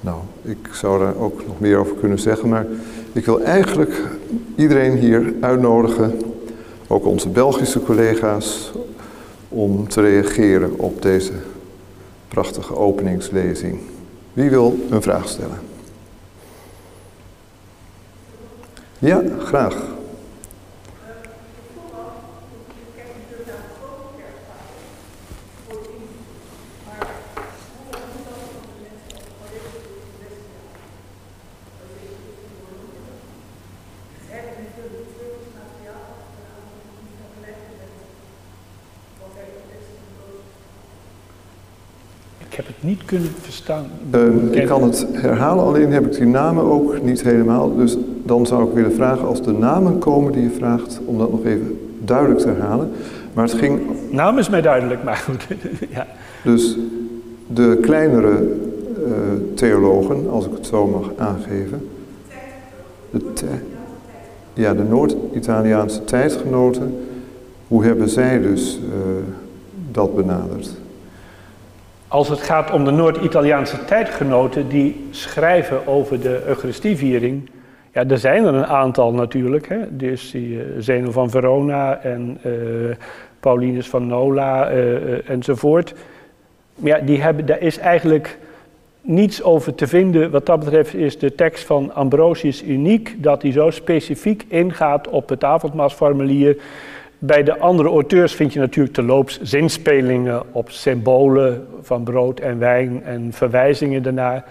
Nou, 0.00 0.18
ik 0.42 0.68
zou 0.72 0.98
daar 0.98 1.16
ook 1.16 1.46
nog 1.46 1.60
meer 1.60 1.76
over 1.76 1.96
kunnen 1.96 2.18
zeggen, 2.18 2.48
maar 2.48 2.66
ik 3.12 3.24
wil 3.24 3.42
eigenlijk 3.42 4.02
iedereen 4.56 4.96
hier 4.96 5.34
uitnodigen, 5.40 6.20
ook 6.86 7.06
onze 7.06 7.28
Belgische 7.28 7.82
collega's, 7.82 8.72
om 9.48 9.88
te 9.88 10.00
reageren 10.00 10.78
op 10.78 11.02
deze 11.02 11.32
prachtige 12.28 12.76
openingslezing. 12.76 13.78
Wie 14.32 14.50
wil 14.50 14.78
een 14.90 15.02
vraag 15.02 15.28
stellen? 15.28 15.58
Ja, 18.98 19.22
graag. 19.38 19.95
Niet 42.86 43.04
kunnen 43.04 43.30
verstaan. 43.40 43.84
Uh, 44.14 44.60
ik 44.60 44.66
kan 44.66 44.82
het 44.82 45.06
herhalen, 45.12 45.64
alleen 45.64 45.92
heb 45.92 46.06
ik 46.06 46.12
die 46.12 46.26
namen 46.26 46.64
ook 46.64 47.02
niet 47.02 47.22
helemaal. 47.22 47.76
Dus 47.76 47.96
dan 48.24 48.46
zou 48.46 48.68
ik 48.68 48.74
willen 48.74 48.92
vragen, 48.92 49.26
als 49.26 49.42
de 49.42 49.52
namen 49.52 49.98
komen 49.98 50.32
die 50.32 50.42
je 50.42 50.50
vraagt, 50.50 51.00
om 51.04 51.18
dat 51.18 51.30
nog 51.30 51.44
even 51.44 51.78
duidelijk 52.04 52.40
te 52.40 52.48
herhalen. 52.48 52.90
Maar 53.32 53.44
het 53.44 53.54
ging... 53.54 53.80
Naam 54.10 54.38
is 54.38 54.48
mij 54.48 54.60
duidelijk, 54.60 55.04
maar 55.04 55.16
goed. 55.16 55.46
ja. 55.96 56.06
Dus 56.44 56.76
de 57.46 57.78
kleinere 57.82 58.56
theologen, 59.54 60.30
als 60.30 60.46
ik 60.46 60.52
het 60.52 60.66
zo 60.66 60.86
mag 60.86 61.10
aangeven. 61.16 61.88
De 63.10 63.46
ja, 64.54 64.74
de 64.74 64.82
Noord-Italiaanse 64.82 66.04
tijdgenoten, 66.04 66.98
hoe 67.68 67.84
hebben 67.84 68.08
zij 68.08 68.40
dus 68.40 68.78
dat 69.90 70.16
benaderd? 70.16 70.70
Als 72.16 72.28
het 72.28 72.40
gaat 72.40 72.70
om 72.70 72.84
de 72.84 72.90
Noord-Italiaanse 72.90 73.84
tijdgenoten 73.84 74.68
die 74.68 75.06
schrijven 75.10 75.86
over 75.86 76.20
de 76.20 76.42
Eucharistieviering, 76.46 77.50
ja, 77.92 78.04
er 78.08 78.18
zijn 78.18 78.44
er 78.44 78.54
een 78.54 78.66
aantal 78.66 79.12
natuurlijk. 79.12 79.68
Hè? 79.68 79.96
Dus 79.96 80.30
die 80.30 80.60
uh, 80.88 81.06
van 81.08 81.30
Verona 81.30 82.02
en 82.02 82.38
uh, 82.46 82.52
Paulinus 83.40 83.88
van 83.88 84.06
Nola 84.06 84.72
uh, 84.72 85.30
enzovoort. 85.30 85.94
Maar 86.74 86.90
ja, 86.90 87.06
die 87.06 87.22
hebben, 87.22 87.46
daar 87.46 87.60
is 87.60 87.78
eigenlijk 87.78 88.38
niets 89.00 89.42
over 89.42 89.74
te 89.74 89.86
vinden. 89.86 90.30
Wat 90.30 90.46
dat 90.46 90.58
betreft 90.58 90.94
is 90.94 91.18
de 91.18 91.34
tekst 91.34 91.64
van 91.64 91.94
Ambrosius 91.94 92.64
uniek, 92.64 93.14
dat 93.18 93.42
hij 93.42 93.52
zo 93.52 93.70
specifiek 93.70 94.44
ingaat 94.48 95.08
op 95.08 95.28
het 95.28 95.44
avondmaasformulier. 95.44 96.56
Bij 97.18 97.42
de 97.42 97.58
andere 97.58 97.88
auteurs 97.88 98.34
vind 98.34 98.52
je 98.52 98.58
natuurlijk 98.58 98.94
terloops 98.94 99.40
zinspelingen 99.42 100.42
op 100.52 100.70
symbolen 100.70 101.66
van 101.82 102.04
brood 102.04 102.40
en 102.40 102.58
wijn 102.58 103.04
en 103.04 103.32
verwijzingen 103.32 104.02
daarnaar. 104.02 104.44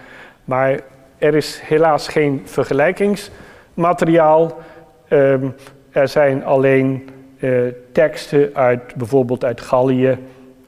Maar 0.46 0.80
er 1.18 1.36
is 1.36 1.60
helaas 1.64 2.08
geen 2.08 2.42
vergelijkingsmateriaal. 2.44 4.58
Um, 5.10 5.54
er 5.92 6.08
zijn 6.08 6.46
alleen 6.46 7.10
uh, 7.40 7.60
teksten 7.92 8.50
uit 8.54 8.96
bijvoorbeeld 8.96 9.44
uit 9.44 9.62
Gallië 9.62 10.18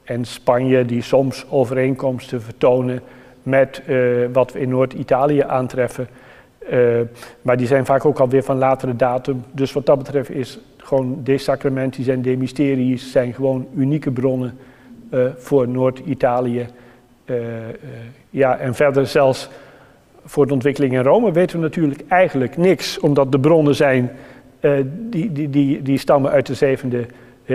en 0.04 0.24
Spanje 0.24 0.84
die 0.84 1.02
soms 1.02 1.46
overeenkomsten 1.50 2.42
vertonen 2.42 3.00
met 3.42 3.82
uh, 3.86 4.26
wat 4.32 4.52
we 4.52 4.60
in 4.60 4.68
Noord-Italië 4.68 5.40
aantreffen. 5.40 6.08
Uh, 6.72 7.00
maar 7.42 7.56
die 7.56 7.66
zijn 7.66 7.86
vaak 7.86 8.04
ook 8.04 8.18
alweer 8.18 8.42
van 8.42 8.58
latere 8.58 8.96
datum. 8.96 9.44
Dus 9.52 9.72
wat 9.72 9.86
dat 9.86 9.98
betreft 9.98 10.30
is 10.30 10.58
gewoon 10.76 11.20
de 11.24 11.38
sacramenten 11.38 12.08
en 12.08 12.22
de 12.22 12.36
mysteries 12.36 13.12
zijn 13.12 13.34
gewoon 13.34 13.66
unieke 13.76 14.10
bronnen 14.10 14.58
uh, 15.10 15.24
voor 15.36 15.68
Noord-Italië. 15.68 16.66
ja, 18.30 18.56
en 18.56 18.74
verder 18.74 19.06
zelfs 19.06 19.48
voor 20.24 20.46
de 20.46 20.52
ontwikkeling 20.52 20.92
in 20.92 21.02
Rome 21.02 21.32
weten 21.32 21.56
we 21.56 21.62
natuurlijk 21.62 22.02
eigenlijk 22.08 22.56
niks, 22.56 22.98
omdat 22.98 23.32
de 23.32 23.40
bronnen 23.40 23.74
zijn, 23.74 24.10
die, 25.10 25.32
die, 25.32 25.50
die, 25.50 25.82
die 25.82 25.98
stammen 25.98 26.30
uit 26.30 26.46
de 26.46 26.76
7e, 26.76 27.06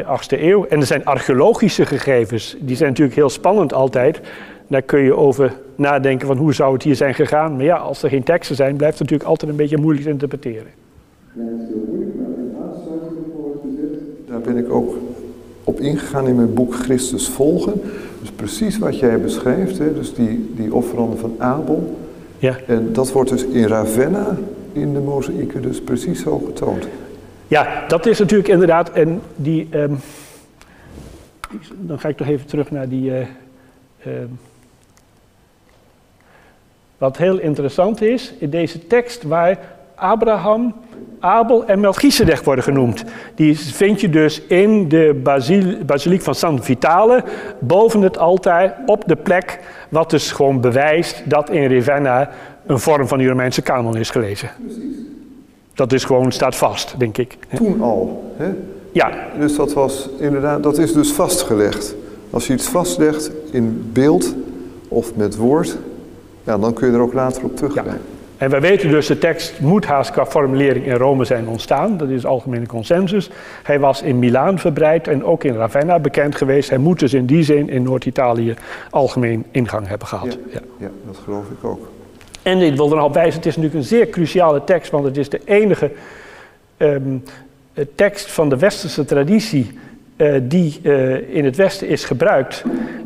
8e 0.02 0.42
eeuw. 0.42 0.66
En 0.66 0.80
er 0.80 0.86
zijn 0.86 1.06
archeologische 1.06 1.86
gegevens, 1.86 2.56
die 2.60 2.76
zijn 2.76 2.90
natuurlijk 2.90 3.18
heel 3.18 3.30
spannend 3.30 3.74
altijd. 3.74 4.22
Daar 4.68 4.82
kun 4.82 5.00
je 5.00 5.16
over 5.16 5.54
nadenken 5.76 6.28
van 6.28 6.38
hoe 6.38 6.54
zou 6.54 6.74
het 6.74 6.84
hier 6.84 6.96
zijn 6.96 7.14
gegaan. 7.14 7.56
Maar 7.56 7.66
ja, 7.66 7.76
als 7.76 8.04
er 8.04 8.10
geen 8.10 8.24
teksten 8.24 8.56
zijn, 8.56 8.76
blijft 8.76 9.00
het 9.00 9.10
natuurlijk 9.10 9.30
altijd 9.30 9.52
een 9.52 9.58
beetje 9.58 9.78
moeilijk 9.78 10.06
te 10.06 10.12
interpreteren. 10.12 10.72
Daar 14.28 14.42
ben 14.42 14.58
ik 14.58 14.72
ook 14.72 14.98
op 15.64 15.80
ingegaan 15.80 16.28
in 16.28 16.36
mijn 16.36 16.54
boek 16.54 16.76
Christus 16.76 17.28
volgen. 17.28 17.82
Dus 18.20 18.32
precies 18.32 18.78
wat 18.78 19.00
jij 19.00 19.22
beschrijft, 19.22 19.78
hè, 19.78 19.94
dus 19.94 20.14
die, 20.14 20.52
die 20.56 20.74
offeranden 20.74 21.20
van 21.20 21.36
Abel. 21.38 21.98
Ja. 22.38 22.58
En 22.68 22.94
dat 22.94 23.12
wordt 23.12 23.30
dus 23.30 23.46
in 23.46 23.68
Ravenna 23.68 24.38
in 24.72 24.94
de 24.94 25.00
mozaïeken 25.00 25.62
dus 25.62 25.82
precies 25.82 26.22
zo 26.22 26.38
getoond. 26.38 26.88
Ja, 27.48 27.84
dat 27.88 28.06
is 28.06 28.20
natuurlijk 28.20 28.50
inderdaad. 28.50 28.92
En 28.92 29.22
die, 29.36 29.68
um, 29.72 29.98
dan 31.80 32.00
ga 32.00 32.10
ik 32.10 32.18
toch 32.18 32.28
even 32.28 32.48
terug 32.48 32.72
naar 32.72 32.90
die. 32.90 33.10
Uh, 33.10 33.18
um, 34.08 34.40
wat 37.04 37.18
heel 37.18 37.40
interessant 37.40 38.02
is, 38.02 38.34
in 38.38 38.50
deze 38.50 38.88
tekst 38.88 39.24
waar 39.24 39.60
Abraham, 39.96 40.74
Abel 41.20 41.66
en 41.66 41.80
Melchizedek 41.80 42.44
worden 42.44 42.64
genoemd. 42.64 43.04
Die 43.36 43.58
vind 43.60 44.02
je 44.02 44.10
dus 44.10 44.42
in 44.42 44.90
de 44.90 45.22
basiliek 45.86 46.22
van 46.22 46.36
San 46.36 46.64
Vitale, 46.64 47.24
boven 47.60 48.02
het 48.02 48.18
altaar, 48.18 48.78
op 48.86 49.04
de 49.08 49.16
plek, 49.16 49.60
wat 49.90 50.10
dus 50.10 50.32
gewoon 50.32 50.62
bewijst 50.62 51.24
dat 51.26 51.50
in 51.50 51.74
Ravenna 51.74 52.30
een 52.66 52.80
vorm 52.80 53.08
van 53.08 53.18
de 53.18 53.28
Romeinse 53.28 53.62
kanon 53.62 53.98
is 53.98 54.10
gelezen. 54.10 54.50
Dat 55.74 55.94
is 55.94 56.04
gewoon, 56.04 56.32
staat 56.32 56.56
vast, 56.56 56.96
denk 56.98 57.18
ik. 57.18 57.38
Toen 57.56 57.82
al, 57.82 58.34
hè? 58.38 58.50
Ja. 58.92 59.12
Dus 59.40 59.56
dat 59.56 59.74
was 59.74 60.10
inderdaad, 60.20 60.64
dat 60.64 60.78
is 60.78 60.94
dus 60.94 61.12
vastgelegd. 61.12 61.96
Als 62.30 62.48
je 62.48 62.54
iets 62.54 62.68
vastlegt 62.68 63.32
in 63.52 63.90
beeld 63.94 64.36
of 64.88 65.16
met 65.16 65.36
woord, 65.36 65.78
ja, 66.44 66.58
dan 66.58 66.74
kun 66.74 66.88
je 66.88 66.94
er 66.94 67.02
ook 67.02 67.14
later 67.14 67.44
op 67.44 67.56
teruggaan. 67.56 67.86
En 68.38 68.50
wij 68.50 68.62
weten 68.62 68.90
dus, 68.90 69.08
de 69.08 69.18
tekst 69.18 69.60
moet 69.60 69.86
haast 69.86 70.12
qua 70.12 70.26
formulering 70.26 70.86
in 70.86 70.96
Rome 70.96 71.26
zijn 71.26 71.48
ontstaan. 71.48 71.98
Dat 71.98 72.10
is 72.10 72.26
algemene 72.26 72.66
consensus. 72.66 73.30
Hij 73.64 73.80
was 73.80 74.02
in 74.02 74.20
Milaan 74.20 74.60
verbreid 74.60 75.08
en 75.08 75.24
ook 75.24 75.44
in 75.44 75.56
Ravenna 75.56 76.00
bekend 76.00 76.36
geweest. 76.36 76.70
Hij 76.70 76.78
moet 76.78 77.00
dus 77.00 77.14
in 77.14 77.26
die 77.26 77.44
zin 77.44 77.70
in 77.70 77.84
Noord-Italië 77.84 78.56
algemeen 78.90 79.46
ingang 79.52 79.88
hebben 79.88 80.08
gehad. 80.08 80.34
Ja, 80.34 80.40
ja. 80.52 80.60
ja, 80.78 80.90
dat 81.06 81.18
geloof 81.24 81.46
ik 81.50 81.64
ook. 81.64 81.88
En 82.42 82.58
ik 82.58 82.76
wil 82.76 82.90
er 82.90 82.96
nog 82.96 83.06
op 83.06 83.14
wijzen, 83.14 83.36
het 83.36 83.46
is 83.46 83.56
natuurlijk 83.56 83.84
een 83.84 83.90
zeer 83.90 84.10
cruciale 84.10 84.64
tekst, 84.64 84.92
want 84.92 85.06
het 85.06 85.18
is 85.18 85.30
de 85.30 85.42
enige 85.46 85.92
um, 86.78 87.24
tekst 87.96 88.32
van 88.32 88.50
de 88.50 88.58
westerse 88.58 89.06
traditie 89.06 89.80
uh, 90.18 90.40
die 90.42 90.80
uh, 90.82 91.36
in 91.36 91.46
het 91.46 91.56
Westen 91.56 91.88
is 91.88 92.06
gebruikt. 92.06 92.64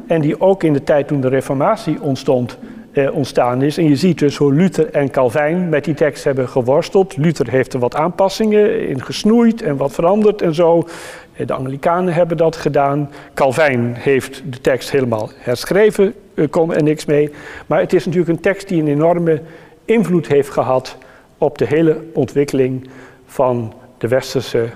En 0.07 0.21
die 0.21 0.41
ook 0.41 0.63
in 0.63 0.73
de 0.73 0.83
tijd 0.83 1.07
toen 1.07 1.21
de 1.21 1.27
Reformatie 1.27 2.01
ontstond, 2.01 2.57
eh, 2.97 3.15
ontstaan 3.15 3.61
is. 3.61 3.77
En 3.77 3.89
je 3.89 3.95
ziet 3.95 4.19
dus 4.19 4.37
hoe 4.37 4.53
Luther 4.53 4.91
en 4.91 5.09
Calvijn 5.09 5.69
met 5.69 5.85
die 5.85 5.93
tekst 5.93 6.23
hebben 6.23 6.49
geworsteld. 6.49 7.17
Luther 7.17 7.49
heeft 7.49 7.73
er 7.73 7.79
wat 7.79 7.95
aanpassingen 7.95 8.87
in 8.87 9.03
gesnoeid 9.03 9.61
en 9.61 9.77
wat 9.77 9.91
veranderd 9.91 10.41
en 10.41 10.53
zo. 10.53 10.87
Eh, 11.33 11.47
de 11.47 11.53
Anglikanen 11.53 12.13
hebben 12.13 12.37
dat 12.37 12.55
gedaan. 12.55 13.11
Calvijn 13.33 13.95
heeft 13.95 14.41
de 14.49 14.61
tekst 14.61 14.91
helemaal 14.91 15.29
herschreven, 15.35 16.13
uh, 16.33 16.47
kon 16.49 16.73
er 16.73 16.83
niks 16.83 17.05
mee. 17.05 17.31
Maar 17.67 17.79
het 17.79 17.93
is 17.93 18.05
natuurlijk 18.05 18.31
een 18.31 18.41
tekst 18.41 18.67
die 18.67 18.81
een 18.81 18.87
enorme 18.87 19.41
invloed 19.85 20.27
heeft 20.27 20.49
gehad 20.49 20.97
op 21.37 21.57
de 21.57 21.65
hele 21.65 22.03
ontwikkeling 22.13 22.89
van, 23.25 23.73
de 23.97 24.07
westerse, 24.07 24.69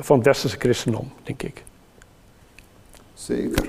van 0.00 0.16
het 0.16 0.26
westerse 0.26 0.56
christendom, 0.58 1.12
denk 1.22 1.42
ik. 1.42 1.62
Zeker. 3.14 3.68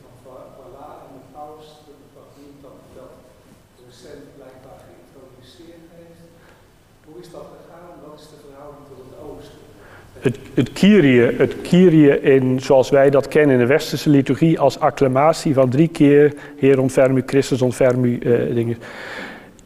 Kyrie, 10.73 11.21
het 11.21 11.55
Kyrie 11.61 12.21
in, 12.21 12.59
zoals 12.59 12.89
wij 12.89 13.09
dat 13.09 13.27
kennen 13.27 13.53
in 13.55 13.61
de 13.61 13.67
westerse 13.67 14.09
liturgie, 14.09 14.59
als 14.59 14.79
acclamatie 14.79 15.53
van 15.53 15.69
drie 15.69 15.87
keer 15.87 16.33
Heer 16.57 16.79
ontferm 16.79 17.17
u, 17.17 17.23
Christus 17.25 17.61
ontferm 17.61 18.05
uh, 18.05 18.19
dingen. 18.53 18.77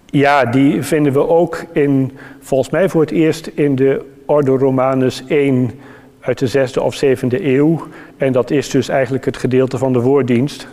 Ja, 0.06 0.46
die 0.46 0.82
vinden 0.82 1.14
we 1.14 1.28
ook 1.28 1.66
in, 1.74 2.12
volgens 2.40 2.70
mij 2.70 2.90
voor 2.90 3.02
het 3.02 3.12
eerst 3.12 3.48
in 3.48 3.76
de 3.76 4.02
Ordo 4.26 4.58
Romanus 4.58 5.24
1 5.28 5.72
uit 6.20 6.40
de 6.40 6.48
zesde 6.48 6.82
of 6.82 6.96
zevende 6.96 7.46
eeuw. 7.46 7.88
En 8.18 8.32
dat 8.32 8.52
is 8.52 8.70
dus 8.70 8.90
eigenlijk 8.90 9.26
het 9.26 9.38
gedeelte 9.38 9.78
van 9.78 9.94
de 9.94 10.02
woorddienst. 10.02 10.68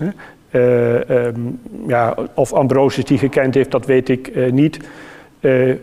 Uh, 0.52 1.08
um, 1.08 1.60
ja, 1.86 2.16
of 2.34 2.52
Ambrosius 2.52 3.04
die 3.04 3.18
gekend 3.18 3.54
heeft, 3.54 3.70
dat 3.70 3.86
weet 3.86 4.08
ik 4.08 4.36
uh, 4.36 4.52
niet. 4.52 4.78
Uh, 5.40 5.74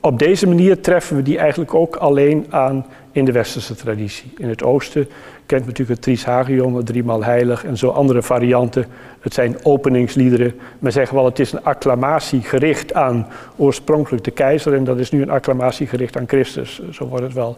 op 0.00 0.18
deze 0.18 0.46
manier 0.46 0.80
treffen 0.80 1.16
we 1.16 1.22
die 1.22 1.38
eigenlijk 1.38 1.74
ook 1.74 1.96
alleen 1.96 2.46
aan 2.50 2.86
in 3.12 3.24
de 3.24 3.32
westerse 3.32 3.74
traditie. 3.74 4.32
In 4.36 4.48
het 4.48 4.62
oosten 4.62 5.08
kent 5.46 5.66
natuurlijk 5.66 5.90
het 5.90 6.02
Trisagion, 6.02 6.74
het 6.74 6.86
driemaal 6.86 7.24
heilig 7.24 7.64
en 7.64 7.76
zo 7.76 7.88
andere 7.88 8.22
varianten. 8.22 8.86
Het 9.20 9.34
zijn 9.34 9.56
openingsliederen. 9.62 10.54
Men 10.78 10.92
zegt 10.92 11.12
wel 11.12 11.24
het 11.24 11.38
is 11.38 11.52
een 11.52 11.64
acclamatie 11.64 12.40
gericht 12.40 12.94
aan 12.94 13.26
oorspronkelijk 13.56 14.24
de 14.24 14.30
keizer 14.30 14.74
en 14.74 14.84
dat 14.84 14.98
is 14.98 15.10
nu 15.10 15.22
een 15.22 15.30
acclamatie 15.30 15.86
gericht 15.86 16.16
aan 16.16 16.28
Christus. 16.28 16.82
Zo 16.90 17.06
wordt 17.06 17.24
het 17.24 17.34
wel 17.34 17.56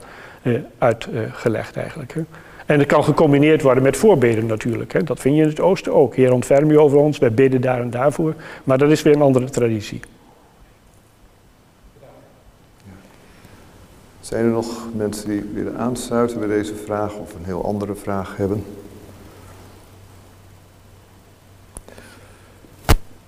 uitgelegd 0.79 1.77
eigenlijk. 1.77 2.12
Hè. 2.12 2.21
En 2.71 2.79
het 2.79 2.89
kan 2.89 3.05
gecombineerd 3.05 3.62
worden 3.62 3.83
met 3.83 3.97
voorbeden 3.97 4.47
natuurlijk. 4.47 4.93
Hè. 4.93 5.03
Dat 5.03 5.21
vind 5.21 5.37
je 5.37 5.43
in 5.43 5.49
het 5.49 5.61
oosten 5.61 5.95
ook. 5.95 6.14
Heer, 6.14 6.33
ontferm 6.33 6.71
u 6.71 6.79
over 6.79 6.99
ons, 6.99 7.18
wij 7.18 7.33
bidden 7.33 7.61
daar 7.61 7.81
en 7.81 7.91
daarvoor. 7.91 8.35
Maar 8.64 8.79
dat 8.79 8.91
is 8.91 9.03
weer 9.03 9.14
een 9.14 9.23
andere 9.23 9.51
traditie. 9.51 10.01
Zijn 14.21 14.45
er 14.45 14.51
nog 14.51 14.89
mensen 14.97 15.29
die 15.29 15.51
willen 15.55 15.77
aansluiten 15.77 16.39
bij 16.39 16.49
deze 16.49 16.75
vraag 16.75 17.16
of 17.16 17.35
een 17.35 17.45
heel 17.45 17.64
andere 17.64 17.95
vraag 17.95 18.37
hebben? 18.37 18.64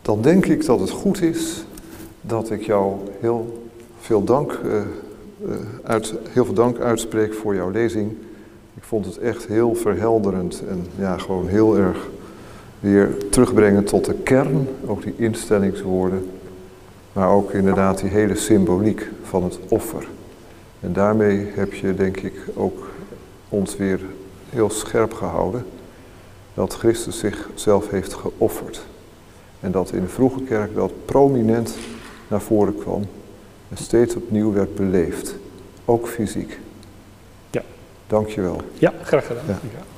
Dan 0.03 0.23
denk 0.23 0.47
ik 0.47 0.67
dat 0.67 0.81
het 0.81 0.91
goed 0.91 1.23
is 1.23 1.65
dat 2.21 2.51
ik 2.51 2.63
jou 2.63 2.97
heel 3.21 3.71
veel 4.01 4.25
dank, 4.25 4.61
uh, 4.65 4.75
uh, 5.47 5.55
uit, 5.83 6.15
heel 6.29 6.45
veel 6.45 6.55
dank 6.55 6.79
uitspreek 6.79 7.35
voor 7.35 7.55
jouw 7.55 7.71
lezing. 7.71 8.17
Vond 8.93 9.07
het 9.07 9.19
echt 9.19 9.47
heel 9.47 9.75
verhelderend 9.75 10.63
en 10.69 10.87
ja, 10.99 11.19
gewoon 11.19 11.49
heel 11.49 11.77
erg 11.77 12.11
weer 12.81 13.29
terugbrengen 13.31 13.85
tot 13.85 14.05
de 14.05 14.15
kern, 14.15 14.69
ook 14.87 15.03
die 15.03 15.15
instellingswoorden, 15.17 16.31
maar 17.13 17.29
ook 17.29 17.51
inderdaad 17.51 18.01
die 18.01 18.11
hele 18.11 18.35
symboliek 18.35 19.09
van 19.23 19.45
het 19.45 19.59
offer. 19.69 20.09
En 20.81 20.93
daarmee 20.93 21.47
heb 21.55 21.73
je 21.75 21.95
denk 21.95 22.17
ik 22.17 22.35
ook 22.55 22.89
ons 23.49 23.77
weer 23.77 24.01
heel 24.51 24.71
scherp 24.71 25.13
gehouden 25.13 25.65
dat 26.55 26.75
Christus 26.75 27.19
zichzelf 27.19 27.91
heeft 27.91 28.15
geofferd. 28.15 28.87
En 29.61 29.71
dat 29.71 29.93
in 29.93 30.01
de 30.01 30.09
vroege 30.09 30.43
kerk 30.43 30.75
dat 30.75 30.93
prominent 31.05 31.75
naar 32.29 32.41
voren 32.41 32.79
kwam 32.79 33.03
en 33.69 33.77
steeds 33.77 34.17
opnieuw 34.17 34.53
werd 34.53 34.75
beleefd, 34.75 35.37
ook 35.85 36.09
fysiek. 36.09 36.59
Ja. 38.13 38.19
Dank 38.19 38.29
je 38.29 38.41
wel. 38.41 38.61
Ja, 38.79 38.93
graag 39.03 39.27
gedaan. 39.27 39.45
Ja. 39.47 39.92